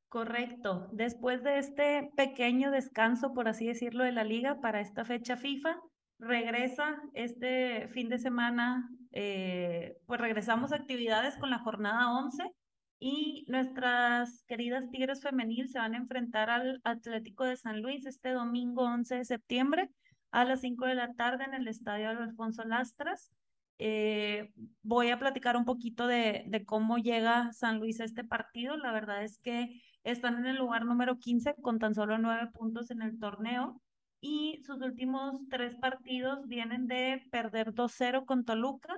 Correcto. 0.09 0.89
Después 0.91 1.43
de 1.43 1.57
este 1.57 2.11
pequeño 2.15 2.71
descanso, 2.71 3.33
por 3.33 3.47
así 3.47 3.67
decirlo, 3.67 4.03
de 4.03 4.11
la 4.11 4.23
liga 4.23 4.61
para 4.61 4.79
esta 4.79 5.05
fecha 5.05 5.35
FIFA, 5.35 5.81
regresa 6.19 7.01
este 7.13 7.87
fin 7.89 8.09
de 8.09 8.17
semana, 8.17 8.89
eh, 9.17 9.97
pues 10.07 10.19
regresamos 10.19 10.73
a 10.73 10.75
actividades 10.75 11.37
con 11.37 11.49
la 11.49 11.59
jornada 11.59 12.11
11 12.19 12.51
y 12.99 13.45
nuestras 13.47 14.43
queridas 14.43 14.91
Tigres 14.91 15.21
Femenil 15.21 15.69
se 15.69 15.79
van 15.79 15.93
a 15.93 15.97
enfrentar 15.97 16.49
al 16.49 16.81
Atlético 16.83 17.45
de 17.45 17.55
San 17.55 17.81
Luis 17.81 18.05
este 18.05 18.31
domingo 18.31 18.83
11 18.83 19.15
de 19.15 19.25
septiembre 19.25 19.89
a 20.31 20.43
las 20.43 20.59
5 20.59 20.85
de 20.85 20.95
la 20.95 21.13
tarde 21.13 21.45
en 21.45 21.53
el 21.53 21.69
Estadio 21.69 22.09
Alfonso 22.09 22.65
Lastras. 22.65 23.31
Eh, 23.77 24.51
voy 24.83 25.11
a 25.11 25.19
platicar 25.19 25.55
un 25.55 25.63
poquito 25.63 26.07
de, 26.07 26.43
de 26.47 26.65
cómo 26.65 26.97
llega 26.97 27.53
San 27.53 27.79
Luis 27.79 28.01
a 28.01 28.03
este 28.03 28.25
partido. 28.25 28.75
La 28.75 28.91
verdad 28.91 29.23
es 29.23 29.39
que 29.39 29.81
están 30.03 30.39
en 30.39 30.45
el 30.47 30.57
lugar 30.57 30.83
número 30.83 31.19
15 31.19 31.55
con 31.61 31.79
tan 31.79 31.95
solo 31.95 32.17
nueve 32.17 32.47
puntos 32.53 32.91
en 32.91 33.01
el 33.01 33.17
torneo 33.17 33.81
y 34.25 34.59
sus 34.65 34.81
últimos 34.81 35.35
tres 35.51 35.75
partidos 35.75 36.47
vienen 36.47 36.87
de 36.87 37.21
perder 37.29 37.75
2-0 37.75 38.25
con 38.25 38.43
Toluca, 38.43 38.97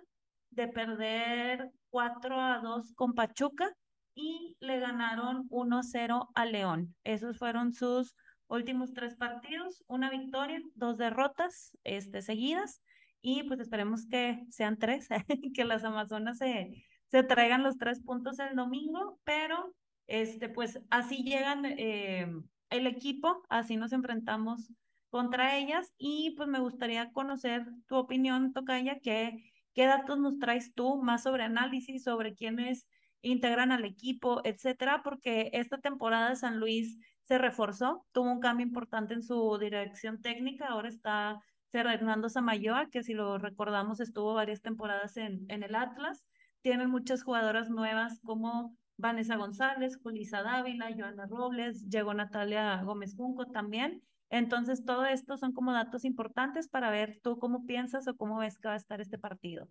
de 0.51 0.69
perder 0.69 1.69
4 1.89 2.39
a 2.39 2.59
2 2.59 2.93
con 2.93 3.13
Pachuca 3.13 3.69
y 4.15 4.55
le 4.61 4.79
ganaron 4.79 5.49
1-0 5.49 6.29
a 6.33 6.45
León. 6.45 6.95
Esos 7.03 7.37
fueron 7.37 7.73
sus 7.73 8.15
últimos 8.47 8.93
tres 8.93 9.17
partidos, 9.17 9.83
una 9.87 10.09
victoria, 10.09 10.61
dos 10.75 10.97
derrotas 10.97 11.77
este, 11.83 12.21
seguidas 12.21 12.81
y 13.21 13.43
pues 13.43 13.59
esperemos 13.59 14.05
que 14.05 14.45
sean 14.49 14.77
tres, 14.77 15.09
que 15.53 15.65
las 15.65 15.83
Amazonas 15.83 16.37
se, 16.37 16.85
se 17.07 17.23
traigan 17.23 17.63
los 17.63 17.77
tres 17.77 18.01
puntos 18.01 18.39
el 18.39 18.55
domingo, 18.55 19.19
pero 19.25 19.75
este, 20.07 20.47
pues 20.47 20.79
así 20.89 21.23
llegan 21.23 21.65
eh, 21.65 22.31
el 22.69 22.87
equipo, 22.87 23.43
así 23.49 23.75
nos 23.75 23.91
enfrentamos 23.91 24.71
contra 25.09 25.57
ellas 25.57 25.93
y 25.97 26.33
pues 26.35 26.47
me 26.47 26.59
gustaría 26.59 27.11
conocer 27.11 27.65
tu 27.87 27.95
opinión, 27.95 28.53
Tocaya, 28.53 28.99
¿qué, 28.99 29.51
qué 29.73 29.85
datos 29.85 30.19
nos 30.19 30.39
traes 30.39 30.73
tú 30.73 31.01
más 31.01 31.23
sobre 31.23 31.43
análisis, 31.43 32.03
sobre 32.03 32.33
quiénes 32.35 32.87
integran 33.21 33.71
al 33.71 33.85
equipo, 33.85 34.41
etcétera, 34.43 35.01
porque 35.03 35.49
esta 35.53 35.79
temporada 35.79 36.35
San 36.35 36.59
Luis 36.59 36.97
se 37.23 37.37
reforzó, 37.37 38.05
tuvo 38.11 38.31
un 38.31 38.39
cambio 38.39 38.65
importante 38.65 39.13
en 39.13 39.23
su 39.23 39.57
dirección 39.57 40.21
técnica, 40.21 40.67
ahora 40.67 40.89
está 40.89 41.41
Fernando 41.71 42.29
Samayoa, 42.29 42.89
que 42.89 43.03
si 43.03 43.13
lo 43.13 43.37
recordamos 43.37 43.99
estuvo 43.99 44.33
varias 44.33 44.61
temporadas 44.61 45.17
en, 45.17 45.45
en 45.49 45.63
el 45.63 45.75
Atlas, 45.75 46.23
tienen 46.61 46.89
muchas 46.89 47.23
jugadoras 47.23 47.69
nuevas 47.69 48.19
como 48.21 48.75
Vanessa 48.97 49.35
González, 49.35 49.99
Julisa 50.01 50.41
Dávila, 50.41 50.89
Joana 50.97 51.27
Robles, 51.27 51.87
llegó 51.87 52.13
Natalia 52.13 52.81
Gómez 52.83 53.15
Junco 53.15 53.45
también. 53.47 54.01
Entonces, 54.29 54.83
todo 54.85 55.05
esto 55.05 55.37
son 55.37 55.53
como 55.53 55.71
datos 55.73 56.03
importantes 56.05 56.67
para 56.67 56.89
ver 56.89 57.19
tú 57.23 57.39
cómo 57.39 57.65
piensas 57.65 58.07
o 58.07 58.17
cómo 58.17 58.39
ves 58.39 58.57
que 58.57 58.67
va 58.67 58.73
a 58.73 58.77
estar 58.77 58.99
este 58.99 59.17
partido. 59.17 59.69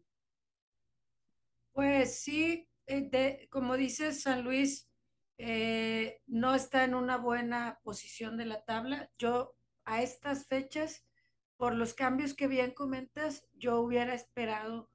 Pues 1.72 2.20
sí, 2.20 2.68
eh, 2.86 3.48
como 3.50 3.76
dices, 3.76 4.22
San 4.22 4.44
Luis 4.44 4.88
eh, 5.38 6.22
no 6.26 6.54
está 6.54 6.84
en 6.84 6.94
una 6.94 7.18
buena 7.18 7.80
posición 7.82 8.36
de 8.36 8.46
la 8.46 8.64
tabla. 8.64 9.10
Yo 9.18 9.54
a 9.84 10.02
estas 10.02 10.46
fechas, 10.46 11.04
por 11.56 11.74
los 11.74 11.94
cambios 11.94 12.34
que 12.34 12.48
bien 12.48 12.72
comentas, 12.72 13.46
yo 13.54 13.80
hubiera 13.80 14.14
esperado 14.14 14.90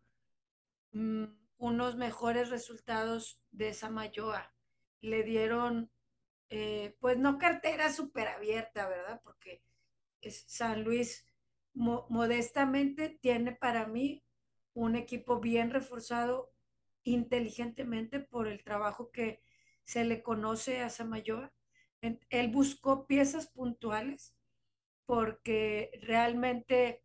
mm, 0.91 1.25
unos 1.57 1.95
mejores 1.95 2.49
resultados 2.49 3.39
de 3.51 3.73
Samayoa. 3.73 4.53
Le 5.01 5.23
dieron, 5.23 5.91
eh, 6.51 6.97
pues 6.99 7.17
no 7.17 7.37
cartera 7.37 7.91
súper 7.93 8.27
abierta, 8.27 8.85
¿verdad? 8.87 9.21
Porque 9.23 9.63
San 10.21 10.83
Luis 10.83 11.25
modestamente 11.73 13.07
tiene 13.21 13.53
para 13.53 13.87
mí 13.87 14.21
un 14.73 14.97
equipo 14.97 15.39
bien 15.39 15.71
reforzado 15.71 16.53
inteligentemente 17.03 18.19
por 18.19 18.47
el 18.47 18.65
trabajo 18.65 19.11
que 19.11 19.41
se 19.85 20.03
le 20.03 20.21
conoce 20.21 20.81
a 20.81 20.89
Samayoa. 20.89 21.53
Él 22.01 22.49
buscó 22.49 23.07
piezas 23.07 23.47
puntuales 23.47 24.35
porque 25.05 25.91
realmente 26.01 27.01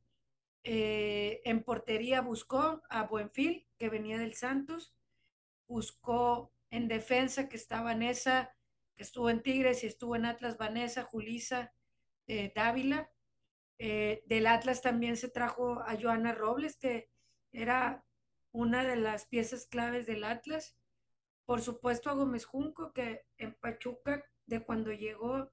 eh, 0.65 1.41
en 1.45 1.63
portería 1.63 2.21
buscó 2.21 2.83
a 2.91 3.05
Buenfil, 3.05 3.69
que 3.79 3.91
venía 3.91 4.19
del 4.19 4.35
Santos, 4.35 4.93
buscó 5.69 6.53
en 6.71 6.89
defensa 6.89 7.49
que 7.49 7.57
está 7.57 7.83
Vanessa, 7.83 8.56
que 8.97 9.03
estuvo 9.03 9.31
en 9.31 9.43
Tigres 9.43 9.85
y 9.85 9.87
estuvo 9.87 10.17
en 10.17 10.25
Atlas, 10.25 10.59
Vanessa, 10.59 11.05
Julisa, 11.05 11.73
eh, 12.27 12.53
Dávila. 12.55 13.11
Eh, 13.79 14.23
del 14.27 14.47
Atlas 14.47 14.81
también 14.81 15.17
se 15.17 15.29
trajo 15.29 15.81
a 15.81 15.97
Joana 16.01 16.33
Robles, 16.33 16.77
que 16.77 17.11
era 17.53 18.05
una 18.53 18.85
de 18.85 18.97
las 18.97 19.27
piezas 19.27 19.67
claves 19.67 20.07
del 20.07 20.25
Atlas. 20.25 20.77
Por 21.45 21.61
supuesto 21.61 22.11
a 22.11 22.15
Gómez 22.15 22.47
Junco, 22.47 22.93
que 22.93 23.27
en 23.37 23.55
Pachuca, 23.55 24.25
de 24.47 24.65
cuando 24.65 24.93
llegó 24.93 25.53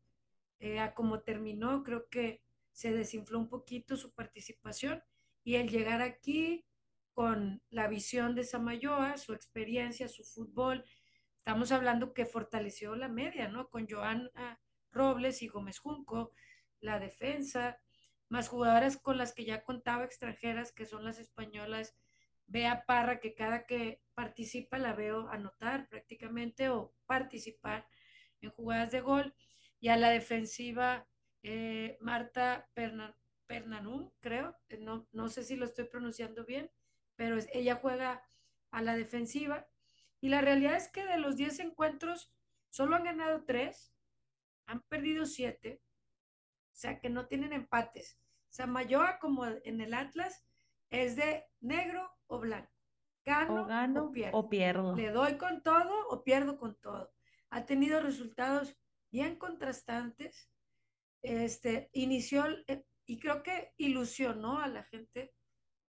a 0.79 0.93
como 0.93 1.19
terminó, 1.19 1.83
creo 1.83 2.07
que 2.07 2.41
se 2.71 2.93
desinfló 2.93 3.37
un 3.37 3.49
poquito 3.49 3.97
su 3.97 4.13
participación 4.13 5.03
y 5.43 5.55
el 5.55 5.69
llegar 5.69 6.01
aquí 6.01 6.65
con 7.13 7.61
la 7.69 7.87
visión 7.87 8.33
de 8.35 8.43
Samayoa, 8.43 9.17
su 9.17 9.33
experiencia, 9.33 10.07
su 10.07 10.23
fútbol, 10.23 10.83
estamos 11.45 11.73
hablando 11.73 12.13
que 12.13 12.25
fortaleció 12.25 12.95
la 12.95 13.09
media, 13.09 13.49
¿no? 13.49 13.67
Con 13.67 13.85
Joana 13.85 14.61
Robles 14.93 15.41
y 15.41 15.49
Gómez 15.49 15.77
Junco, 15.77 16.31
la 16.79 16.99
defensa, 16.99 17.81
más 18.29 18.47
jugadoras 18.47 18.95
con 18.95 19.17
las 19.17 19.33
que 19.33 19.43
ya 19.43 19.65
contaba 19.65 20.05
extranjeras, 20.05 20.71
que 20.71 20.85
son 20.85 21.03
las 21.03 21.19
españolas, 21.19 21.97
Bea 22.47 22.85
Parra, 22.85 23.19
que 23.19 23.35
cada 23.35 23.65
que 23.65 24.01
participa 24.13 24.77
la 24.77 24.93
veo 24.93 25.27
anotar 25.27 25.89
prácticamente 25.89 26.69
o 26.69 26.93
participar 27.07 27.89
en 28.39 28.49
jugadas 28.51 28.91
de 28.91 29.01
gol, 29.01 29.35
y 29.81 29.89
a 29.89 29.97
la 29.97 30.11
defensiva 30.11 31.09
eh, 31.41 31.97
Marta 31.99 32.69
Pernanum, 32.73 34.11
creo, 34.21 34.55
eh, 34.69 34.77
no, 34.77 35.09
no 35.11 35.27
sé 35.27 35.43
si 35.43 35.57
lo 35.57 35.65
estoy 35.65 35.89
pronunciando 35.89 36.45
bien, 36.45 36.71
pero 37.17 37.37
ella 37.51 37.75
juega 37.75 38.23
a 38.71 38.81
la 38.81 38.95
defensiva. 38.95 39.67
Y 40.23 40.29
la 40.29 40.39
realidad 40.39 40.77
es 40.77 40.87
que 40.87 41.03
de 41.03 41.17
los 41.17 41.35
10 41.35 41.59
encuentros, 41.59 42.33
solo 42.69 42.95
han 42.95 43.03
ganado 43.03 43.43
3, 43.43 43.93
han 44.67 44.81
perdido 44.83 45.25
7, 45.25 45.81
o 45.83 46.75
sea 46.75 47.01
que 47.01 47.09
no 47.09 47.27
tienen 47.27 47.51
empates. 47.51 48.17
Samayoa, 48.47 49.19
como 49.19 49.45
en 49.45 49.81
el 49.81 49.93
Atlas, 49.93 50.45
es 50.89 51.17
de 51.17 51.43
negro 51.59 52.09
o 52.27 52.39
blanco. 52.39 52.71
Gano 53.25 53.63
o, 54.05 54.11
pierdo. 54.13 54.37
o 54.37 54.49
pierdo. 54.49 54.95
Le 54.95 55.11
doy 55.11 55.37
con 55.37 55.61
todo 55.61 56.07
o 56.07 56.23
pierdo 56.23 56.57
con 56.57 56.79
todo. 56.79 57.11
Ha 57.49 57.65
tenido 57.65 57.99
resultados 57.99 58.77
bien 59.11 59.35
contrastantes 59.35 60.49
este, 61.21 61.89
inició 61.91 62.45
eh, 62.67 62.85
y 63.05 63.19
creo 63.19 63.43
que 63.43 63.73
ilusionó 63.75 64.59
a 64.59 64.69
la 64.69 64.83
gente 64.83 65.33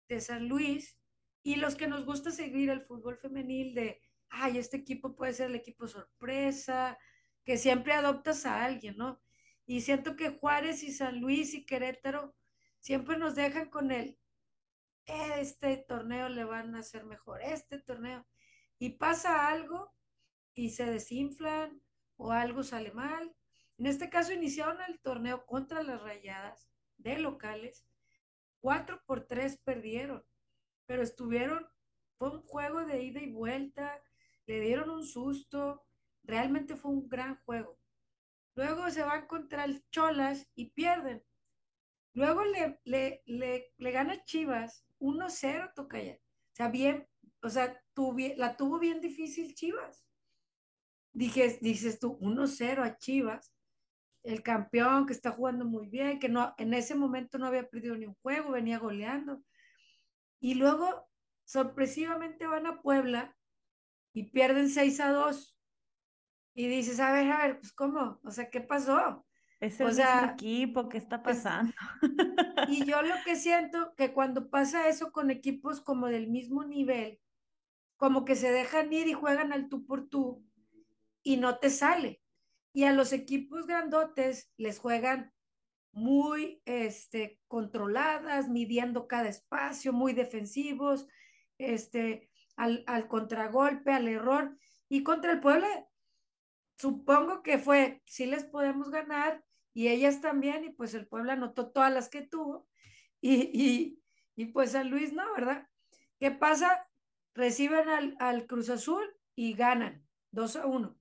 de 0.06 0.20
San 0.20 0.48
Luis 0.48 0.98
y 1.42 1.56
los 1.56 1.76
que 1.76 1.86
nos 1.86 2.04
gusta 2.04 2.30
seguir 2.30 2.68
el 2.68 2.82
fútbol 2.82 3.16
femenil 3.16 3.74
de, 3.74 4.02
ay, 4.30 4.58
este 4.58 4.78
equipo 4.78 5.14
puede 5.14 5.32
ser 5.32 5.50
el 5.50 5.56
equipo 5.56 5.88
sorpresa, 5.88 6.98
que 7.44 7.56
siempre 7.56 7.92
adoptas 7.94 8.46
a 8.46 8.64
alguien, 8.64 8.96
¿no? 8.96 9.20
Y 9.66 9.82
siento 9.82 10.16
que 10.16 10.30
Juárez 10.30 10.82
y 10.82 10.92
San 10.92 11.20
Luis 11.20 11.54
y 11.54 11.64
Querétaro 11.66 12.34
siempre 12.80 13.18
nos 13.18 13.34
dejan 13.34 13.70
con 13.70 13.90
el, 13.90 14.18
este 15.06 15.76
torneo 15.76 16.28
le 16.28 16.44
van 16.44 16.74
a 16.74 16.80
hacer 16.80 17.04
mejor, 17.04 17.42
este 17.42 17.80
torneo. 17.80 18.26
Y 18.78 18.90
pasa 18.90 19.48
algo 19.48 19.94
y 20.54 20.70
se 20.70 20.86
desinflan 20.86 21.82
o 22.16 22.32
algo 22.32 22.62
sale 22.62 22.92
mal 22.92 23.34
en 23.78 23.86
este 23.86 24.10
caso 24.10 24.32
iniciaron 24.32 24.78
el 24.88 24.98
torneo 25.00 25.46
contra 25.46 25.84
las 25.84 26.02
rayadas 26.02 26.68
de 26.96 27.18
locales. 27.18 27.86
Cuatro 28.60 29.00
por 29.06 29.24
tres 29.24 29.56
perdieron, 29.58 30.24
pero 30.86 31.02
estuvieron, 31.02 31.64
fue 32.16 32.30
un 32.30 32.42
juego 32.42 32.84
de 32.84 33.04
ida 33.04 33.20
y 33.20 33.30
vuelta, 33.30 34.02
le 34.48 34.60
dieron 34.60 34.88
un 34.88 35.04
susto, 35.04 35.84
realmente 36.24 36.74
fue 36.74 36.90
un 36.90 37.06
gran 37.06 37.36
juego. 37.44 37.78
Luego 38.54 38.90
se 38.90 39.02
van 39.02 39.26
contra 39.26 39.64
el 39.64 39.86
Cholas 39.90 40.50
y 40.54 40.70
pierden. 40.70 41.22
Luego 42.14 42.44
le, 42.44 42.80
le, 42.84 43.22
le, 43.26 43.72
le 43.76 43.90
gana 43.92 44.24
Chivas 44.24 44.86
1-0, 45.00 45.74
Tocaya. 45.74 46.14
O 46.14 46.54
sea, 46.54 46.68
bien, 46.68 47.06
o 47.42 47.48
sea, 47.50 47.78
la 48.36 48.56
tuvo 48.56 48.78
bien 48.78 49.02
difícil 49.02 49.54
Chivas. 49.54 50.06
Dije, 51.12 51.58
dices 51.60 52.00
tú, 52.00 52.18
1-0 52.18 52.82
a 52.82 52.96
Chivas, 52.96 53.54
el 54.22 54.42
campeón 54.42 55.06
que 55.06 55.12
está 55.12 55.30
jugando 55.30 55.66
muy 55.66 55.88
bien, 55.88 56.18
que 56.18 56.30
no, 56.30 56.54
en 56.56 56.72
ese 56.72 56.94
momento 56.94 57.38
no 57.38 57.46
había 57.46 57.68
perdido 57.68 57.96
ni 57.96 58.06
un 58.06 58.16
juego, 58.22 58.52
venía 58.52 58.78
goleando. 58.78 59.42
Y 60.40 60.54
luego, 60.54 61.06
sorpresivamente 61.44 62.46
van 62.46 62.66
a 62.66 62.80
Puebla 62.80 63.37
y 64.18 64.24
pierden 64.24 64.68
6 64.68 64.98
a 64.98 65.12
2. 65.12 65.56
Y 66.54 66.66
dices, 66.66 66.98
a 66.98 67.12
ver, 67.12 67.30
a 67.30 67.46
ver, 67.46 67.60
pues 67.60 67.72
cómo, 67.72 68.18
o 68.24 68.30
sea, 68.32 68.50
¿qué 68.50 68.60
pasó? 68.60 69.24
Es 69.60 69.78
el 69.78 69.96
equipo, 70.32 70.88
¿qué 70.88 70.98
está 70.98 71.22
pasando? 71.22 71.72
y 72.66 72.84
yo 72.84 73.00
lo 73.02 73.14
que 73.24 73.36
siento 73.36 73.94
que 73.96 74.12
cuando 74.12 74.50
pasa 74.50 74.88
eso 74.88 75.12
con 75.12 75.30
equipos 75.30 75.80
como 75.80 76.08
del 76.08 76.26
mismo 76.26 76.64
nivel, 76.64 77.20
como 77.96 78.24
que 78.24 78.34
se 78.34 78.50
dejan 78.50 78.92
ir 78.92 79.06
y 79.06 79.12
juegan 79.12 79.52
al 79.52 79.68
tú 79.68 79.86
por 79.86 80.08
tú 80.08 80.44
y 81.22 81.36
no 81.36 81.58
te 81.58 81.70
sale. 81.70 82.20
Y 82.72 82.84
a 82.84 82.92
los 82.92 83.12
equipos 83.12 83.68
grandotes 83.68 84.52
les 84.56 84.80
juegan 84.80 85.32
muy 85.92 86.60
este, 86.64 87.40
controladas, 87.46 88.48
midiendo 88.48 89.06
cada 89.06 89.28
espacio, 89.28 89.92
muy 89.92 90.12
defensivos, 90.12 91.06
este, 91.56 92.30
al, 92.58 92.84
al 92.86 93.08
contragolpe, 93.08 93.92
al 93.92 94.08
error. 94.08 94.58
Y 94.88 95.02
contra 95.02 95.32
el 95.32 95.40
pueblo, 95.40 95.66
supongo 96.76 97.42
que 97.42 97.58
fue, 97.58 98.02
sí 98.04 98.26
les 98.26 98.44
podemos 98.44 98.90
ganar, 98.90 99.42
y 99.72 99.88
ellas 99.88 100.20
también, 100.20 100.64
y 100.64 100.70
pues 100.70 100.92
el 100.94 101.06
pueblo 101.06 101.32
anotó 101.32 101.70
todas 101.70 101.92
las 101.92 102.08
que 102.08 102.22
tuvo, 102.22 102.68
y, 103.20 103.50
y, 103.52 104.02
y 104.36 104.46
pues 104.46 104.72
San 104.72 104.90
Luis 104.90 105.12
no, 105.12 105.32
¿verdad? 105.34 105.66
¿Qué 106.18 106.30
pasa? 106.30 106.86
Reciben 107.34 107.88
al, 107.88 108.16
al 108.18 108.46
Cruz 108.46 108.70
Azul 108.70 109.04
y 109.36 109.54
ganan 109.54 110.04
2 110.32 110.56
a 110.56 110.66
1. 110.66 110.98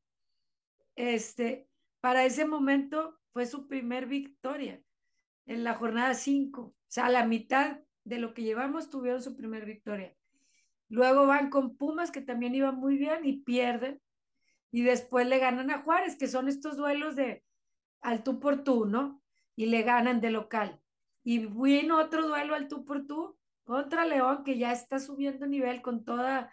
Este, 0.96 1.68
para 2.02 2.26
ese 2.26 2.46
momento 2.46 3.20
fue 3.34 3.46
su 3.46 3.68
primer 3.68 4.06
victoria 4.06 4.82
en 5.46 5.64
la 5.64 5.74
jornada 5.74 6.14
5. 6.14 6.62
O 6.62 6.76
sea, 6.88 7.08
a 7.08 7.10
la 7.10 7.26
mitad 7.26 7.80
de 8.04 8.20
lo 8.20 8.34
que 8.34 8.44
llevamos 8.44 8.90
tuvieron 8.90 9.22
su 9.22 9.36
primer 9.36 9.66
victoria. 9.66 10.17
Luego 10.90 11.28
van 11.28 11.50
con 11.50 11.76
Pumas, 11.78 12.12
que 12.12 12.22
también 12.22 12.56
iban 12.56 12.76
muy 12.76 12.98
bien 12.98 13.26
y 13.26 13.42
pierden. 13.42 14.02
Y 14.72 14.84
después 14.84 15.28
le 15.28 15.40
ganan 15.40 15.72
a 15.72 15.82
Juárez, 15.82 16.18
que 16.18 16.28
son 16.28 16.48
estos 16.48 16.78
duelos 16.78 17.16
de 17.16 17.44
al 18.02 18.24
tú 18.24 18.40
por 18.40 18.64
tú, 18.64 18.86
¿no? 18.86 19.22
Y 19.56 19.68
le 19.68 19.82
ganan 19.84 20.22
de 20.22 20.32
local. 20.32 20.80
Y 21.24 21.46
vino 21.48 22.00
otro 22.00 22.28
duelo 22.28 22.56
al 22.56 22.68
tú 22.68 22.86
por 22.86 23.06
tú 23.06 23.38
contra 23.64 24.06
León, 24.06 24.44
que 24.44 24.58
ya 24.58 24.72
está 24.72 25.00
subiendo 25.00 25.46
nivel 25.46 25.82
con 25.82 26.06
todas 26.06 26.50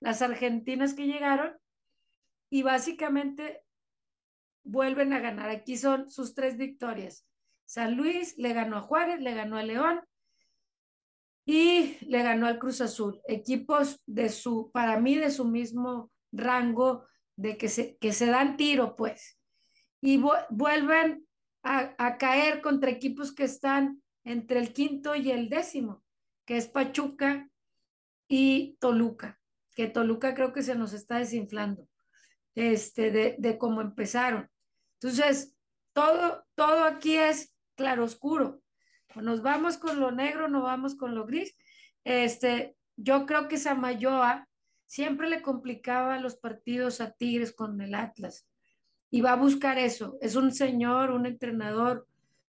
las 0.00 0.22
argentinas 0.22 0.94
que 0.94 1.06
llegaron. 1.06 1.56
Y 2.50 2.62
básicamente 2.62 3.62
vuelven 4.64 5.12
a 5.12 5.20
ganar. 5.20 5.50
Aquí 5.50 5.76
son 5.76 6.10
sus 6.10 6.34
tres 6.34 6.56
victorias. 6.56 7.26
San 7.66 7.96
Luis 7.96 8.36
le 8.38 8.52
ganó 8.52 8.78
a 8.78 8.82
Juárez, 8.82 9.20
le 9.20 9.34
ganó 9.34 9.56
a 9.58 9.62
León 9.62 10.00
y 11.46 11.96
le 12.04 12.22
ganó 12.24 12.46
al 12.46 12.58
Cruz 12.58 12.80
Azul. 12.80 13.22
Equipos 13.28 14.02
de 14.04 14.28
su, 14.28 14.70
para 14.72 14.98
mí, 14.98 15.14
de 15.14 15.30
su 15.30 15.44
mismo 15.44 16.10
rango, 16.32 17.06
de 17.36 17.56
que 17.56 17.68
se, 17.68 17.96
que 17.98 18.12
se 18.12 18.26
dan 18.26 18.56
tiro, 18.56 18.96
pues. 18.96 19.38
Y 20.02 20.20
vuelven 20.50 21.26
a, 21.62 21.94
a 21.98 22.18
caer 22.18 22.60
contra 22.60 22.90
equipos 22.90 23.32
que 23.32 23.44
están 23.44 24.02
entre 24.24 24.58
el 24.58 24.72
quinto 24.72 25.14
y 25.14 25.30
el 25.30 25.48
décimo, 25.48 26.02
que 26.44 26.56
es 26.56 26.66
Pachuca 26.66 27.48
y 28.28 28.76
Toluca, 28.80 29.38
que 29.76 29.86
Toluca 29.86 30.34
creo 30.34 30.52
que 30.52 30.62
se 30.62 30.74
nos 30.74 30.92
está 30.92 31.18
desinflando, 31.18 31.88
este, 32.56 33.12
de, 33.12 33.36
de 33.38 33.56
cómo 33.56 33.80
empezaron. 33.80 34.50
Entonces, 34.94 35.54
todo, 35.92 36.44
todo 36.56 36.84
aquí 36.84 37.16
es 37.16 37.54
claroscuro. 37.76 38.60
Nos 39.22 39.42
vamos 39.42 39.78
con 39.78 40.00
lo 40.00 40.10
negro, 40.10 40.48
no 40.48 40.62
vamos 40.62 40.94
con 40.94 41.14
lo 41.14 41.26
gris. 41.26 41.56
Este, 42.04 42.76
yo 42.96 43.26
creo 43.26 43.48
que 43.48 43.58
Samayoa 43.58 44.48
siempre 44.86 45.28
le 45.28 45.42
complicaba 45.42 46.18
los 46.18 46.36
partidos 46.36 47.00
a 47.00 47.12
Tigres 47.12 47.52
con 47.52 47.80
el 47.80 47.94
Atlas 47.94 48.46
y 49.10 49.20
va 49.20 49.32
a 49.32 49.36
buscar 49.36 49.78
eso. 49.78 50.16
Es 50.20 50.36
un 50.36 50.52
señor, 50.52 51.10
un 51.10 51.26
entrenador 51.26 52.06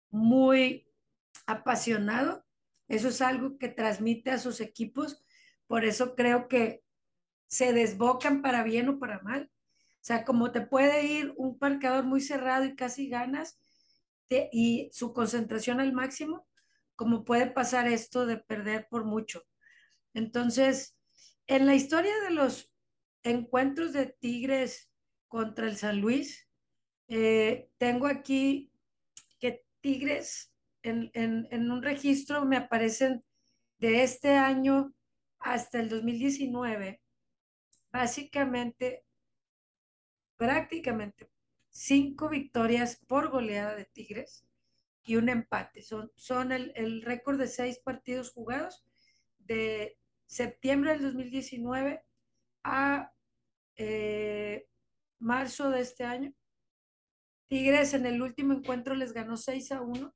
muy 0.09 0.87
apasionado. 1.45 2.45
Eso 2.87 3.09
es 3.09 3.21
algo 3.21 3.57
que 3.57 3.69
transmite 3.69 4.31
a 4.31 4.39
sus 4.39 4.61
equipos. 4.61 5.23
Por 5.67 5.85
eso 5.85 6.15
creo 6.15 6.47
que 6.47 6.83
se 7.47 7.73
desbocan 7.73 8.41
para 8.41 8.63
bien 8.63 8.89
o 8.89 8.99
para 8.99 9.19
mal. 9.21 9.51
O 9.51 10.01
sea, 10.01 10.23
como 10.23 10.51
te 10.51 10.61
puede 10.61 11.05
ir 11.05 11.33
un 11.37 11.57
parqueador 11.57 12.05
muy 12.05 12.21
cerrado 12.21 12.65
y 12.65 12.75
casi 12.75 13.09
ganas 13.09 13.59
y 14.29 14.89
su 14.93 15.13
concentración 15.13 15.79
al 15.79 15.91
máximo, 15.91 16.47
como 16.99 17.23
puede 17.23 17.47
pasar 17.47 17.88
esto 17.88 18.25
de 18.25 18.35
perder 18.35 18.89
por 18.89 19.05
mucho. 19.05 19.45
Entonces, 20.13 20.97
en 21.47 21.65
la 21.65 21.73
historia 21.73 22.12
de 22.25 22.31
los 22.31 22.73
encuentros 23.23 23.93
de 23.93 24.07
Tigres 24.07 24.91
contra 25.29 25.67
el 25.67 25.77
San 25.77 26.01
Luis, 26.01 26.49
eh, 27.07 27.69
tengo 27.77 28.05
aquí 28.05 28.73
que 29.39 29.63
Tigres 29.79 30.53
en, 30.83 31.71
un 31.71 31.81
registro 31.81 32.43
me 32.43 32.57
aparecen 32.57 33.23
de 33.77 34.03
este 34.03 34.35
año 34.35 34.93
hasta 35.39 35.79
el 35.79 35.88
2019, 35.88 37.01
básicamente 37.93 39.05
prácticamente 40.35 41.31
cinco 41.69 42.27
victorias 42.27 42.99
por 43.07 43.29
goleada 43.29 43.73
de 43.77 43.85
Tigres 43.85 44.48
y 45.03 45.15
un 45.15 45.29
empate. 45.29 45.81
Son, 45.81 46.12
son 46.15 46.51
el, 46.51 46.71
el 46.75 47.01
récord 47.01 47.39
de 47.39 47.47
seis 47.47 47.79
partidos 47.79 48.31
jugados 48.31 48.85
de 49.39 49.97
septiembre 50.27 50.91
del 50.91 51.01
2019 51.03 52.03
a 52.63 53.12
eh, 53.77 54.67
marzo 55.19 55.69
de 55.69 55.81
este 55.81 56.03
año. 56.03 56.33
Tigres 57.47 57.93
en 57.95 58.05
el 58.05 58.21
último 58.21 58.53
encuentro 58.53 58.93
les 58.93 59.12
ganó 59.12 59.38
6 59.38 59.71
a 59.71 59.81
1, 59.81 60.13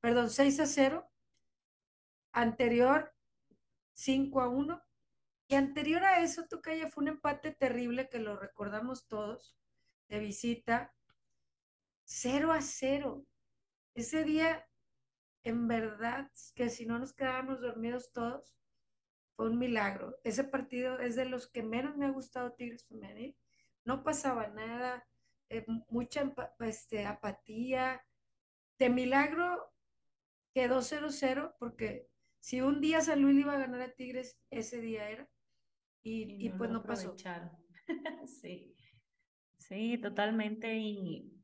perdón, 0.00 0.30
6 0.30 0.60
a 0.60 0.66
0. 0.66 1.08
Anterior, 2.32 3.14
5 3.92 4.40
a 4.40 4.48
1. 4.48 4.82
Y 5.48 5.54
anterior 5.54 6.04
a 6.04 6.20
eso, 6.20 6.46
Tocaya, 6.48 6.88
fue 6.88 7.02
un 7.02 7.08
empate 7.08 7.52
terrible 7.52 8.08
que 8.08 8.18
lo 8.18 8.36
recordamos 8.36 9.06
todos, 9.06 9.56
de 10.08 10.18
visita, 10.18 10.92
0 12.04 12.52
a 12.52 12.60
0. 12.60 13.24
Ese 13.98 14.22
día, 14.22 14.64
en 15.42 15.66
verdad, 15.66 16.30
que 16.54 16.70
si 16.70 16.86
no 16.86 17.00
nos 17.00 17.12
quedábamos 17.12 17.60
dormidos 17.60 18.12
todos, 18.12 18.56
fue 19.34 19.50
un 19.50 19.58
milagro. 19.58 20.20
Ese 20.22 20.44
partido 20.44 21.00
es 21.00 21.16
de 21.16 21.24
los 21.24 21.48
que 21.48 21.64
menos 21.64 21.96
me 21.96 22.06
ha 22.06 22.10
gustado 22.10 22.52
Tigres 22.52 22.86
Femenil. 22.86 23.36
No 23.84 24.04
pasaba 24.04 24.46
nada, 24.46 25.04
eh, 25.48 25.66
mucha 25.88 26.32
este, 26.60 27.06
apatía. 27.06 28.00
De 28.78 28.88
milagro 28.88 29.68
quedó 30.54 30.78
0-0 30.80 31.56
porque 31.58 32.08
si 32.38 32.60
un 32.60 32.80
día 32.80 33.00
San 33.00 33.20
Luis 33.20 33.36
iba 33.36 33.54
a 33.54 33.58
ganar 33.58 33.80
a 33.80 33.94
Tigres, 33.96 34.38
ese 34.50 34.80
día 34.80 35.10
era 35.10 35.28
y, 36.04 36.50
pues 36.50 36.70
no 36.70 36.84
pasó. 36.84 37.16
sí, 38.26 38.76
sí, 39.58 39.98
totalmente. 39.98 40.72
Y, 40.76 41.37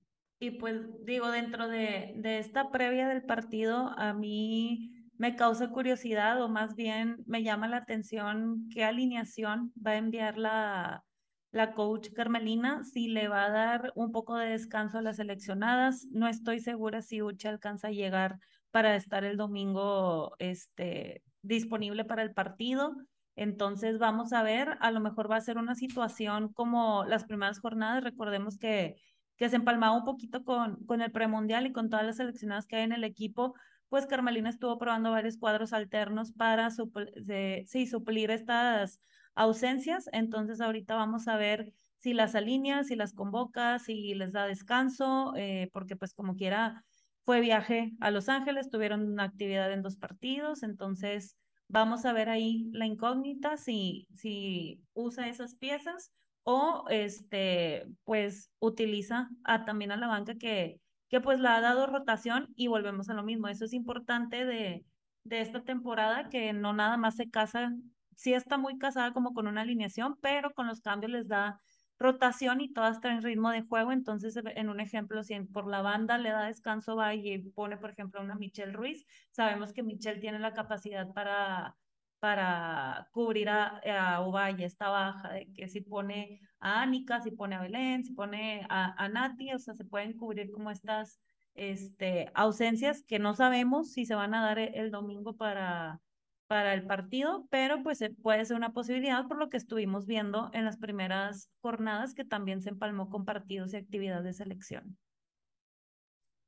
y 0.44 0.50
pues 0.50 0.82
digo, 1.04 1.30
dentro 1.30 1.68
de, 1.68 2.12
de 2.16 2.38
esta 2.38 2.70
previa 2.70 3.08
del 3.08 3.22
partido, 3.22 3.94
a 3.96 4.12
mí 4.12 4.92
me 5.16 5.36
causa 5.36 5.70
curiosidad 5.70 6.42
o 6.42 6.48
más 6.48 6.74
bien 6.74 7.22
me 7.26 7.42
llama 7.42 7.66
la 7.66 7.78
atención 7.78 8.68
qué 8.70 8.84
alineación 8.84 9.72
va 9.74 9.92
a 9.92 9.96
enviar 9.96 10.36
la, 10.36 11.02
la 11.50 11.72
coach 11.72 12.10
Carmelina, 12.12 12.84
si 12.84 13.08
le 13.08 13.28
va 13.28 13.46
a 13.46 13.50
dar 13.50 13.92
un 13.94 14.12
poco 14.12 14.36
de 14.36 14.50
descanso 14.50 14.98
a 14.98 15.02
las 15.02 15.16
seleccionadas. 15.16 16.06
No 16.10 16.28
estoy 16.28 16.60
segura 16.60 17.00
si 17.00 17.22
Uche 17.22 17.48
alcanza 17.48 17.88
a 17.88 17.92
llegar 17.92 18.38
para 18.70 18.96
estar 18.96 19.24
el 19.24 19.38
domingo 19.38 20.34
este, 20.38 21.22
disponible 21.42 22.04
para 22.04 22.22
el 22.22 22.34
partido. 22.34 22.96
Entonces 23.36 23.98
vamos 23.98 24.32
a 24.32 24.42
ver, 24.42 24.76
a 24.80 24.90
lo 24.90 25.00
mejor 25.00 25.30
va 25.30 25.36
a 25.36 25.40
ser 25.40 25.56
una 25.56 25.74
situación 25.74 26.52
como 26.52 27.04
las 27.04 27.24
primeras 27.24 27.60
jornadas, 27.60 28.04
recordemos 28.04 28.58
que, 28.58 28.96
que 29.36 29.48
se 29.48 29.56
empalmaba 29.56 29.96
un 29.96 30.04
poquito 30.04 30.44
con, 30.44 30.84
con 30.86 31.02
el 31.02 31.10
premundial 31.10 31.66
y 31.66 31.72
con 31.72 31.90
todas 31.90 32.06
las 32.06 32.16
seleccionadas 32.16 32.66
que 32.66 32.76
hay 32.76 32.82
en 32.82 32.92
el 32.92 33.04
equipo, 33.04 33.54
pues 33.88 34.06
Carmelina 34.06 34.50
estuvo 34.50 34.76
probando 34.78 35.12
varios 35.12 35.36
cuadros 35.36 35.72
alternos 35.72 36.32
para 36.32 36.68
sí, 36.70 37.86
suplir 37.86 38.30
estas 38.30 39.00
ausencias, 39.34 40.08
entonces 40.12 40.60
ahorita 40.60 40.94
vamos 40.94 41.28
a 41.28 41.36
ver 41.36 41.72
si 41.98 42.12
las 42.12 42.34
alinea, 42.34 42.84
si 42.84 42.96
las 42.96 43.12
convoca, 43.12 43.78
si 43.78 44.14
les 44.14 44.32
da 44.32 44.46
descanso, 44.46 45.32
eh, 45.36 45.70
porque 45.72 45.96
pues 45.96 46.12
como 46.12 46.36
quiera, 46.36 46.84
fue 47.24 47.40
viaje 47.40 47.92
a 48.00 48.10
Los 48.10 48.28
Ángeles, 48.28 48.68
tuvieron 48.68 49.10
una 49.10 49.24
actividad 49.24 49.72
en 49.72 49.82
dos 49.82 49.96
partidos, 49.96 50.62
entonces 50.62 51.36
vamos 51.68 52.04
a 52.04 52.12
ver 52.12 52.28
ahí 52.28 52.68
la 52.72 52.86
incógnita 52.86 53.56
si, 53.56 54.06
si 54.14 54.82
usa 54.92 55.28
esas 55.28 55.54
piezas 55.54 56.12
o 56.44 56.84
este, 56.90 57.86
pues 58.04 58.50
utiliza 58.60 59.30
a, 59.44 59.64
también 59.64 59.92
a 59.92 59.96
la 59.96 60.06
banca 60.06 60.36
que, 60.36 60.80
que 61.08 61.20
pues 61.20 61.40
la 61.40 61.56
ha 61.56 61.60
dado 61.60 61.86
rotación 61.86 62.48
y 62.56 62.68
volvemos 62.68 63.08
a 63.10 63.14
lo 63.14 63.24
mismo. 63.24 63.48
Eso 63.48 63.64
es 63.64 63.72
importante 63.72 64.44
de, 64.44 64.84
de 65.24 65.40
esta 65.40 65.64
temporada 65.64 66.28
que 66.28 66.52
no 66.52 66.72
nada 66.72 66.96
más 66.96 67.16
se 67.16 67.30
casa, 67.30 67.72
sí 68.16 68.34
está 68.34 68.58
muy 68.58 68.78
casada 68.78 69.12
como 69.12 69.34
con 69.34 69.46
una 69.46 69.62
alineación, 69.62 70.16
pero 70.20 70.52
con 70.54 70.66
los 70.66 70.80
cambios 70.80 71.12
les 71.12 71.28
da 71.28 71.60
rotación 71.98 72.60
y 72.60 72.72
todas 72.72 73.00
traen 73.00 73.22
ritmo 73.22 73.50
de 73.50 73.62
juego. 73.62 73.92
Entonces, 73.92 74.38
en 74.44 74.68
un 74.68 74.80
ejemplo, 74.80 75.22
si 75.22 75.38
por 75.40 75.66
la 75.66 75.82
banda 75.82 76.18
le 76.18 76.30
da 76.30 76.46
descanso 76.46 76.96
va 76.96 77.14
y 77.14 77.38
pone, 77.50 77.76
por 77.78 77.90
ejemplo, 77.90 78.20
una 78.20 78.34
Michelle 78.34 78.72
Ruiz, 78.72 79.06
sabemos 79.30 79.72
que 79.72 79.82
Michelle 79.82 80.20
tiene 80.20 80.38
la 80.38 80.52
capacidad 80.52 81.12
para 81.12 81.76
para 82.24 83.06
cubrir 83.12 83.50
a, 83.50 83.82
a 83.84 84.22
Ovalle 84.22 84.64
esta 84.64 84.88
baja, 84.88 85.34
de 85.34 85.52
que 85.52 85.68
si 85.68 85.82
pone 85.82 86.40
a 86.58 86.80
Anika, 86.80 87.20
si 87.20 87.32
pone 87.32 87.54
a 87.54 87.60
Belén, 87.60 88.02
si 88.02 88.14
pone 88.14 88.66
a, 88.70 88.94
a 88.96 89.10
Nati, 89.10 89.52
o 89.52 89.58
sea, 89.58 89.74
se 89.74 89.84
pueden 89.84 90.16
cubrir 90.16 90.50
como 90.50 90.70
estas 90.70 91.20
este, 91.52 92.30
ausencias 92.32 93.02
que 93.02 93.18
no 93.18 93.34
sabemos 93.34 93.92
si 93.92 94.06
se 94.06 94.14
van 94.14 94.32
a 94.32 94.42
dar 94.42 94.58
el, 94.58 94.90
domingo 94.90 95.36
para, 95.36 96.00
para 96.46 96.72
el 96.72 96.86
partido, 96.86 97.46
pero 97.50 97.82
pues 97.82 98.02
puede 98.22 98.46
ser 98.46 98.56
una 98.56 98.72
posibilidad 98.72 99.28
por 99.28 99.36
lo 99.36 99.50
que 99.50 99.58
estuvimos 99.58 100.06
viendo 100.06 100.48
en 100.54 100.64
las 100.64 100.78
primeras 100.78 101.50
jornadas 101.60 102.14
que 102.14 102.24
también 102.24 102.62
se 102.62 102.70
empalmó 102.70 103.10
con 103.10 103.26
partidos 103.26 103.74
y 103.74 103.76
actividades 103.76 104.24
de 104.24 104.32
selección. 104.32 104.96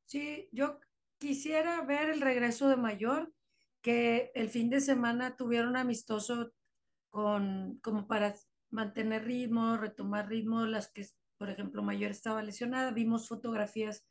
Sí, 0.06 0.48
yo 0.52 0.80
quisiera 1.18 1.82
ver 1.82 2.08
el 2.08 2.22
regreso 2.22 2.66
de 2.66 2.76
Mayor 2.76 3.30
que 3.82 4.32
el 4.34 4.48
fin 4.48 4.70
de 4.70 4.80
semana 4.80 5.36
tuvieron 5.36 5.76
amistoso 5.76 6.52
con, 7.10 7.78
como 7.82 8.06
para 8.06 8.34
mantener 8.70 9.24
ritmo, 9.24 9.76
retomar 9.76 10.28
ritmo, 10.28 10.66
las 10.66 10.90
que, 10.90 11.06
por 11.38 11.50
ejemplo, 11.50 11.82
Mayor 11.82 12.10
estaba 12.10 12.42
lesionada, 12.42 12.90
vimos 12.90 13.28
fotografías 13.28 14.04